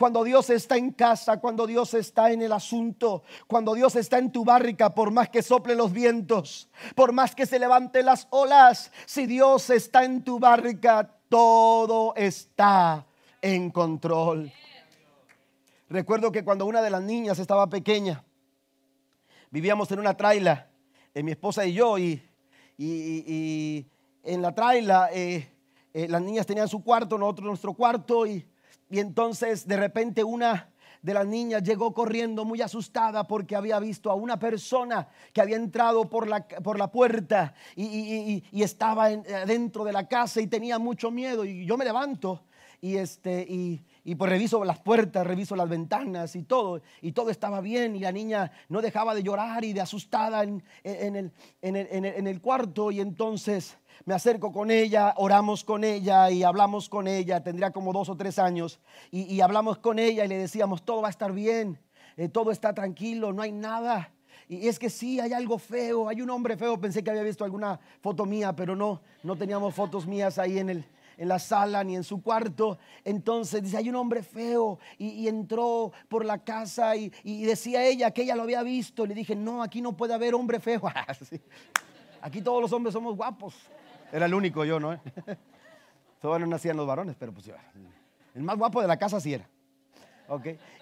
[0.00, 4.32] cuando Dios está en casa, cuando Dios está en el asunto, cuando Dios está en
[4.32, 8.90] tu barrica, por más que sople los vientos, por más que se levanten las olas,
[9.04, 13.04] si Dios está en tu barrica, todo está
[13.42, 14.50] en control.
[15.90, 18.24] Recuerdo que cuando una de las niñas estaba pequeña,
[19.50, 20.70] vivíamos en una traila,
[21.12, 22.22] eh, mi esposa y yo, y,
[22.78, 25.46] en la traila eh,
[25.92, 28.48] eh, las niñas tenían su cuarto, nosotros nuestro cuarto, y
[28.90, 30.68] y entonces de repente una
[31.02, 35.56] de las niñas llegó corriendo muy asustada porque había visto a una persona que había
[35.56, 41.10] entrado por la, por la puerta y, estaba dentro de la casa y tenía mucho
[41.10, 41.44] miedo.
[41.44, 42.42] Y yo me levanto
[42.82, 47.30] y, este, y, y pues reviso las puertas, reviso las ventanas y todo, y todo
[47.30, 51.32] estaba bien, y la niña no dejaba de llorar y de asustada en, el,
[51.62, 57.06] en, el, cuarto, y entonces me acerco con ella, oramos con ella y hablamos con
[57.06, 58.80] ella, tendría como dos o tres años,
[59.10, 61.78] y, hablamos con ella y le decíamos, todo va a estar bien,
[62.16, 64.12] eh, todo está tranquilo, no hay nada.
[64.48, 67.44] Y es que sí, hay algo feo, hay un hombre feo, pensé que había visto
[67.44, 70.84] alguna foto mía, pero no, no teníamos fotos mías ahí en el,
[71.20, 72.78] en la sala ni en su cuarto.
[73.04, 77.10] Entonces dice, hay un hombre feo y, entró por la casa y,
[77.44, 79.06] decía ella que ella lo había visto.
[79.06, 80.80] Le dije, no, aquí no puede haber hombre feo.
[82.22, 83.54] Aquí todos los hombres somos guapos.
[84.12, 85.00] Era el único yo, ¿no?
[86.20, 87.50] Todavía no nacían los varones, pero pues
[88.34, 89.48] el más guapo de la casa sí era.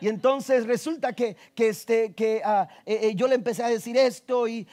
[0.00, 4.46] Y entonces resulta que, este, que ah, eh, eh, yo le empecé a decir esto
[4.46, 4.66] y,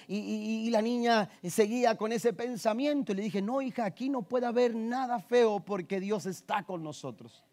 [0.70, 3.14] la niña seguía con ese pensamiento.
[3.14, 6.84] Y le dije, no, hija, aquí no puede haber nada feo porque Dios está con
[6.84, 7.44] nosotros.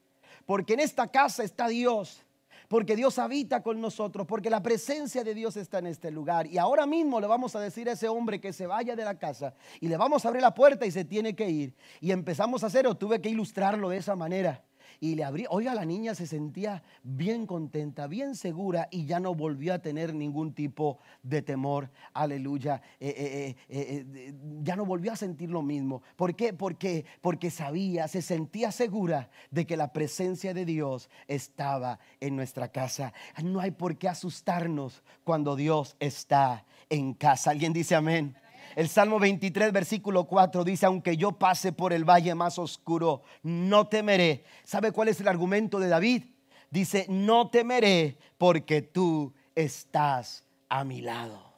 [0.47, 2.25] Porque en esta casa está Dios.
[2.73, 6.47] Porque Dios habita con nosotros, porque la presencia de Dios está en este lugar.
[6.47, 9.19] Y ahora mismo le vamos a decir a ese hombre que se vaya de la
[9.19, 11.75] casa y le vamos a abrir la puerta y se tiene que ir.
[12.01, 14.65] Y empezamos a hacerlo, tuve que ilustrarlo de esa manera
[15.03, 15.47] y le abrí.
[15.51, 20.15] Oiga, la niña se sentía bien contenta, bien segura y ya no volvió a tener
[20.15, 21.91] ningún tipo de temor.
[22.15, 22.81] Aleluya.
[23.01, 26.03] Eh, eh, eh, ya no volvió a sentir lo mismo.
[26.15, 26.53] ¿Por qué?
[26.53, 32.69] Porque, porque sabía, se sentía segura de que la presencia de Dios estaba en nuestra
[32.69, 33.13] casa.
[33.43, 37.51] No hay por qué asustarnos cuando Dios está en casa.
[37.51, 38.37] ¿Alguien dice amén?
[38.75, 43.87] El Salmo 23, versículo 4 dice, aunque yo pase por el valle más oscuro, no
[43.89, 44.45] temeré.
[44.65, 46.25] ¿Sabe cuál es el argumento de David?
[46.71, 51.53] Dice, no temeré porque tú estás a mi lado.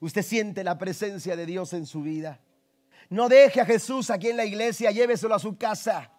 [0.00, 2.40] Usted siente la presencia de Dios en su vida.
[3.08, 6.10] No deje a Jesús aquí en la iglesia, lléveselo a su casa.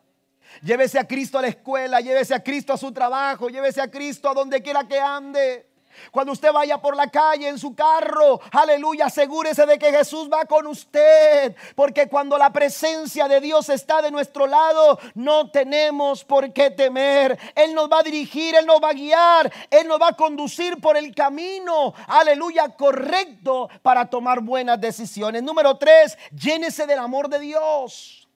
[0.61, 4.29] Llévese a Cristo a la escuela, llévese a Cristo a su trabajo, llévese a Cristo
[4.29, 5.72] a donde quiera que ande.
[6.11, 10.45] Cuando usted vaya por la calle en su carro, aleluya, asegúrese de que Jesús va
[10.45, 11.55] con usted.
[11.75, 17.37] Porque cuando la presencia de Dios está de nuestro lado, no tenemos por qué temer.
[17.55, 20.79] Él nos va a dirigir, Él nos va a guiar, Él nos va a conducir
[20.79, 25.43] por el camino, aleluya, correcto para tomar buenas decisiones.
[25.43, 28.27] Número tres, llénese del amor de Dios.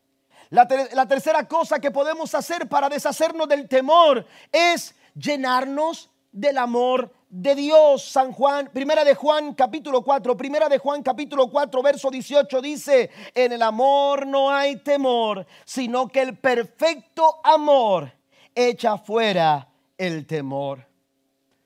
[0.49, 7.11] La, la tercera cosa que podemos hacer para deshacernos del temor es llenarnos del amor
[7.29, 8.03] de Dios.
[8.03, 13.09] San Juan, primera de Juan capítulo 4, primera de Juan capítulo 4, verso 18 dice,
[13.33, 18.11] en el amor no hay temor, sino que el perfecto amor
[18.55, 19.67] echa fuera
[19.97, 20.85] el temor.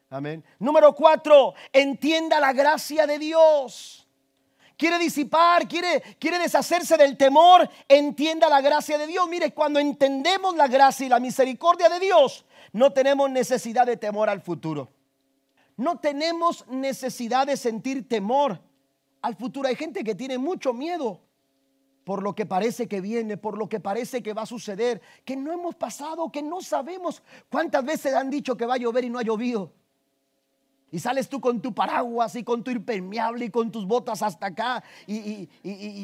[0.09, 0.43] Amén.
[0.59, 4.01] Número 4, entienda la gracia de Dios
[4.81, 9.29] quiere disipar, quiere, quiere deshacerse del temor, entienda la gracia de Dios.
[9.29, 14.27] Mire, cuando entendemos la gracia y la misericordia de Dios, no tenemos necesidad de temor
[14.27, 14.89] al futuro.
[15.81, 18.61] No tenemos necesidad de sentir temor
[19.19, 19.67] al futuro.
[19.67, 21.21] Hay gente que tiene mucho miedo
[22.03, 25.35] por lo que parece que viene, por lo que parece que va a suceder, que
[25.35, 29.09] no hemos pasado, que no sabemos cuántas veces han dicho que va a llover y
[29.09, 29.73] no ha llovido.
[30.91, 34.45] Y sales tú con tu paraguas y con tu impermeable y con tus botas hasta
[34.45, 35.49] acá y,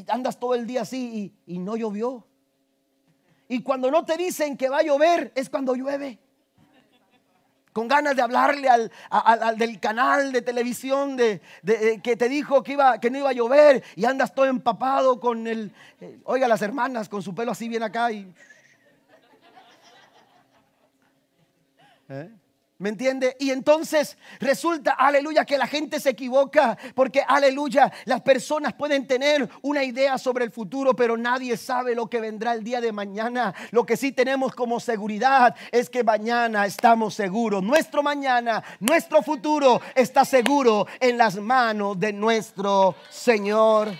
[0.07, 2.25] andas todo el día así y, no llovió.
[3.47, 6.17] Y cuando no te dicen que va a llover es cuando llueve.
[7.77, 8.89] Con ganas de hablarle al,
[9.55, 13.33] del canal de televisión de, eh, que te dijo que, iba, que no iba a
[13.33, 15.71] llover y andas todo empapado con el...
[16.01, 18.33] Eh, oiga, las hermanas con su pelo así bien acá y...
[22.09, 22.31] ¿Eh?
[22.79, 23.35] ¿Me entiende?
[23.39, 29.49] Y entonces resulta, aleluya, que la gente se equivoca, porque, aleluya, las personas pueden tener
[29.63, 33.55] una idea sobre el futuro, pero nadie sabe lo que vendrá el día de mañana.
[33.71, 37.63] Lo que sí tenemos como seguridad es que mañana estamos seguros.
[37.63, 43.91] Nuestro mañana, nuestro futuro está seguro en las manos de nuestro Señor.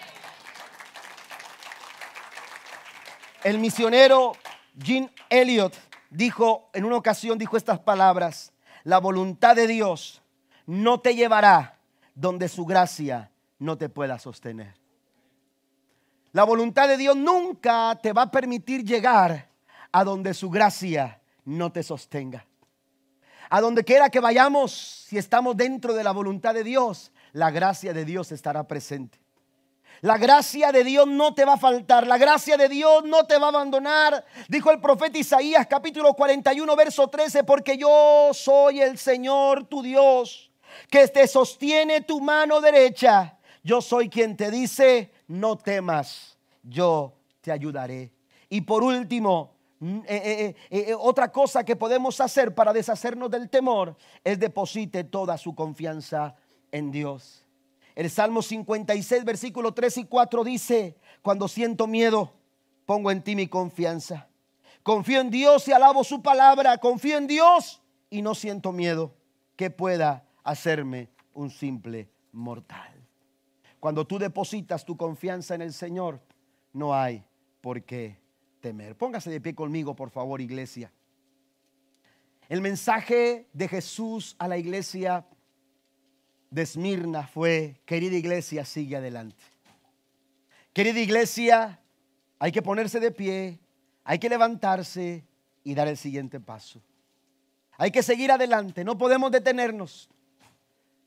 [3.44, 4.34] El misionero
[4.76, 5.74] Jean Elliot
[6.12, 8.54] dijo, en una ocasión dijo estas palabras
[8.88, 10.22] la voluntad de Dios
[10.66, 11.78] no te llevará
[12.16, 13.30] donde su gracia
[13.60, 14.76] no te pueda sostener.
[16.32, 19.50] La voluntad de Dios nunca te va a permitir llegar
[19.92, 22.46] a donde su gracia no te sostenga.
[23.50, 27.92] A donde quiera que vayamos, si estamos dentro de la voluntad de Dios, la gracia
[27.92, 29.20] de Dios estará presente.
[30.02, 33.38] La gracia de Dios no te va a faltar, la gracia de Dios no te
[33.40, 34.24] va a abandonar.
[34.48, 40.52] Dijo el profeta Isaías capítulo 41 verso 13, porque yo soy el Señor tu Dios,
[40.90, 43.38] que te sostiene tu mano derecha.
[43.64, 48.14] Yo soy quien te dice, no temas, yo te ayudaré.
[48.50, 53.96] Y por último, eh, eh, eh, otra cosa que podemos hacer para deshacernos del temor
[54.24, 56.36] es deposite toda su confianza
[56.72, 57.47] en Dios.
[57.98, 62.32] El Salmo 56, versículo 3 y 4 dice, cuando siento miedo,
[62.86, 64.28] pongo en ti mi confianza.
[64.84, 66.78] Confío en Dios y alabo su palabra.
[66.78, 67.82] Confío en Dios
[68.12, 69.16] y no siento miedo
[69.56, 73.04] que pueda hacerme un simple mortal.
[73.80, 76.22] Cuando tú depositas tu confianza en el Señor,
[76.74, 77.26] no hay
[77.62, 78.22] por qué
[78.60, 78.96] temer.
[78.96, 80.92] Póngase de pie conmigo, por favor, iglesia.
[82.48, 85.26] El mensaje de Jesús a la iglesia
[86.50, 89.44] de Esmirna fue, querida iglesia, sigue adelante.
[90.74, 91.80] Querida iglesia,
[92.40, 93.60] hay que ponerse de pie,
[94.04, 95.26] hay que levantarse
[95.64, 96.82] y dar el siguiente paso.
[97.78, 100.10] Hay que seguir adelante, no podemos detenernos,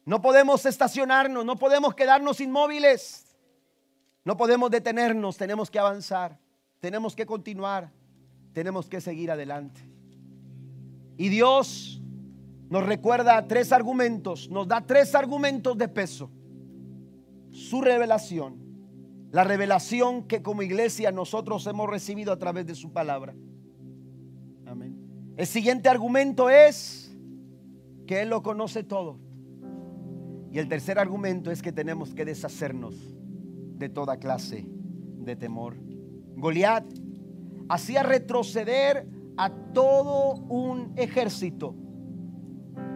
[0.04, 3.26] no podemos estacionarnos, no podemos quedarnos inmóviles,
[4.24, 6.38] no podemos detenernos, tenemos que avanzar,
[6.78, 7.90] tenemos que continuar,
[8.52, 9.80] tenemos que seguir adelante.
[11.16, 11.99] Y Dios
[12.70, 16.30] nos recuerda tres argumentos, nos da tres argumentos de peso.
[17.50, 18.58] Su revelación,
[19.32, 23.34] la revelación que como iglesia nosotros hemos recibido a través de su palabra.
[24.66, 24.96] Amén.
[25.36, 27.12] El siguiente argumento es
[28.06, 29.18] que Él lo conoce todo.
[30.52, 32.94] Y el tercer argumento es que tenemos que deshacernos
[33.78, 35.74] de toda clase de temor.
[36.36, 36.84] Goliat
[37.68, 41.74] hacía retroceder a todo un ejército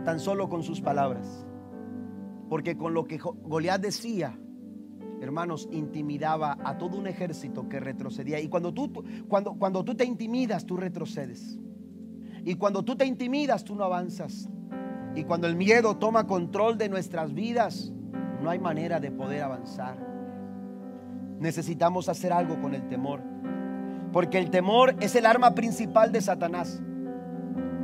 [0.05, 1.47] tan solo con sus palabras.
[2.49, 4.39] Porque con lo que Goliat decía,
[5.21, 8.41] hermanos, intimidaba a todo un ejército que retrocedía.
[8.41, 8.93] Y cuando tú,
[9.29, 11.59] cuando, cuando tú te intimidas, tú retrocedes.
[12.45, 14.49] Y cuando tú te intimidas, tú no avanzas.
[15.15, 17.93] Y cuando el miedo toma control de nuestras vidas,
[18.43, 19.97] no hay manera de poder avanzar.
[21.39, 23.23] Necesitamos hacer algo con el temor.
[24.13, 26.83] Porque el temor es el arma principal de Satanás.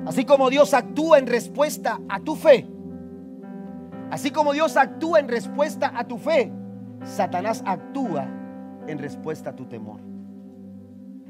[0.06, 2.66] Así como Dios actúa en respuesta a tu fe,
[4.10, 6.52] Así como Dios actúa en respuesta a tu fe,
[7.04, 8.26] Satanás actúa
[8.88, 10.00] en respuesta a tu temor.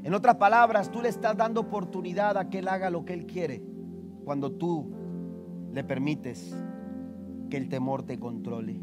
[0.03, 3.27] En otras palabras, tú le estás dando oportunidad a que Él haga lo que Él
[3.27, 3.61] quiere
[4.25, 4.91] cuando tú
[5.71, 6.55] le permites
[7.51, 8.81] que el temor te controle.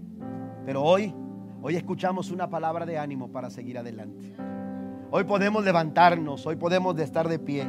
[0.64, 1.12] Pero hoy,
[1.60, 4.32] hoy escuchamos una palabra de ánimo para seguir adelante.
[5.10, 7.66] Hoy podemos levantarnos, hoy podemos estar de pie.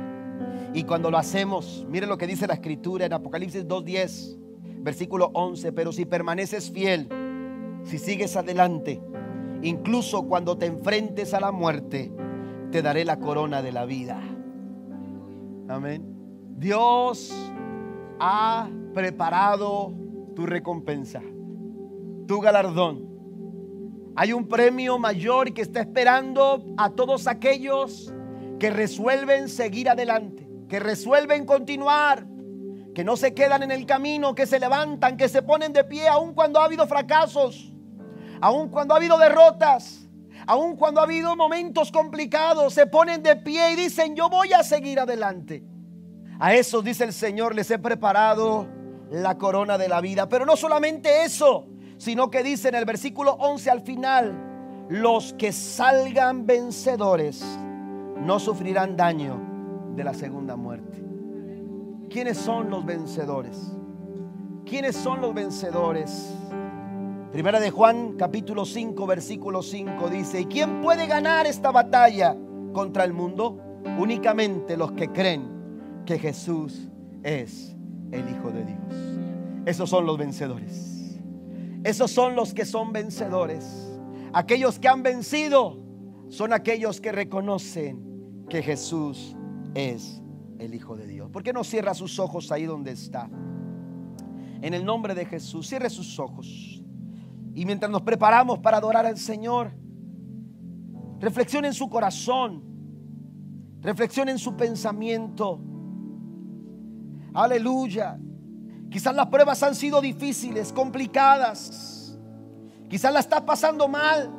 [0.74, 4.38] Y cuando lo hacemos, mire lo que dice la escritura en Apocalipsis 2.10,
[4.82, 7.10] versículo 11, pero si permaneces fiel,
[7.84, 9.02] si sigues adelante,
[9.62, 12.12] incluso cuando te enfrentes a la muerte,
[12.72, 14.22] te daré la corona de la vida.
[15.68, 16.04] Amén.
[16.58, 17.34] Dios
[18.20, 19.94] ha preparado
[20.36, 21.22] tu recompensa,
[22.28, 23.08] tu galardón.
[24.16, 28.14] Hay un premio mayor que está esperando a todos aquellos
[28.60, 32.26] que resuelven seguir adelante, que resuelven continuar,
[32.94, 36.08] que no se quedan en el camino, que se levantan, que se ponen de pie
[36.08, 37.74] aun cuando ha habido fracasos,
[38.40, 40.08] aun cuando ha habido derrotas,
[40.46, 44.64] aun cuando ha habido momentos complicados, se ponen de pie y dicen, yo voy a
[44.64, 45.64] seguir adelante.
[46.40, 48.68] A esos, dice el Señor, les he preparado
[49.10, 50.30] la corona de la vida.
[50.30, 51.68] Pero no solamente eso,
[51.98, 57.44] sino que dice en el versículo 11 al final, los que salgan vencedores
[58.18, 59.49] no sufrirán daño
[60.00, 61.04] de la segunda muerte.
[62.10, 63.74] ¿Quiénes son los vencedores?
[64.66, 66.34] ¿Quiénes son los vencedores?
[67.34, 72.34] Primera de Juan capítulo 5 versículo 5 dice, ¿y quién puede ganar esta batalla
[72.72, 73.60] contra el mundo?
[74.00, 76.90] Únicamente los que creen que Jesús
[77.24, 77.76] es
[78.14, 79.66] el Hijo de Dios.
[79.66, 81.20] Esos son los vencedores.
[81.84, 84.00] Esos son los que son vencedores.
[84.32, 85.78] Aquellos que han vencido
[86.30, 89.36] son aquellos que reconocen que Jesús
[89.74, 90.22] es
[90.60, 91.30] el Hijo de Dios.
[91.32, 93.30] ¿Por qué no cierra sus ojos ahí donde está?
[94.62, 96.84] En el nombre de Jesús, cierre sus ojos.
[97.54, 99.72] Y mientras nos preparamos para adorar al Señor,
[101.20, 102.64] reflexione en su corazón,
[103.82, 105.62] reflexione en su pensamiento.
[107.34, 108.20] Aleluya.
[108.90, 112.18] Quizás las pruebas han sido difíciles, complicadas.
[112.90, 114.39] Quizás la estás pasando mal.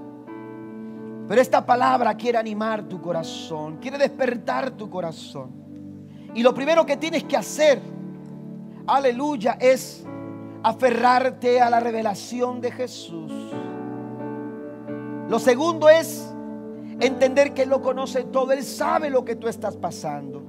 [1.31, 5.53] Pero esta palabra quiere animar tu corazón, quiere despertar tu corazón.
[6.35, 7.81] Y lo primero que tienes que hacer,
[8.85, 10.05] aleluya, es
[10.65, 13.31] aferrarte a la revelación de Jesús.
[15.29, 16.35] Lo segundo es
[16.99, 20.43] entender que Él lo conoce todo, Él sabe lo que tú estás pasando.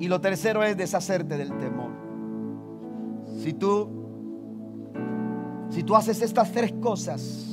[0.00, 1.92] Y lo tercero es deshacerte del temor.
[3.38, 3.88] Si tú,
[5.70, 7.51] si tú haces estas tres cosas,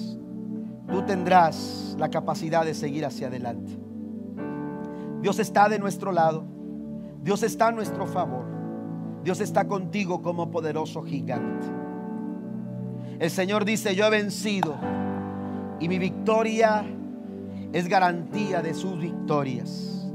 [0.92, 3.78] tú tendrás la capacidad de seguir hacia adelante.
[5.22, 6.46] Dios está de nuestro lado,
[7.22, 8.60] Dios está a nuestro favor.
[9.24, 11.68] Dios está contigo como poderoso gigante.
[13.20, 14.76] El Señor dice, yo he vencido
[15.80, 16.86] y mi victoria
[17.74, 20.10] es garantía de sus victorias.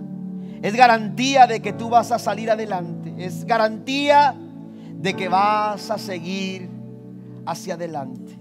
[0.62, 3.14] Es garantía de que tú vas a salir adelante.
[3.18, 4.34] Es garantía
[4.98, 6.70] de que vas a seguir
[7.44, 8.38] hacia adelante.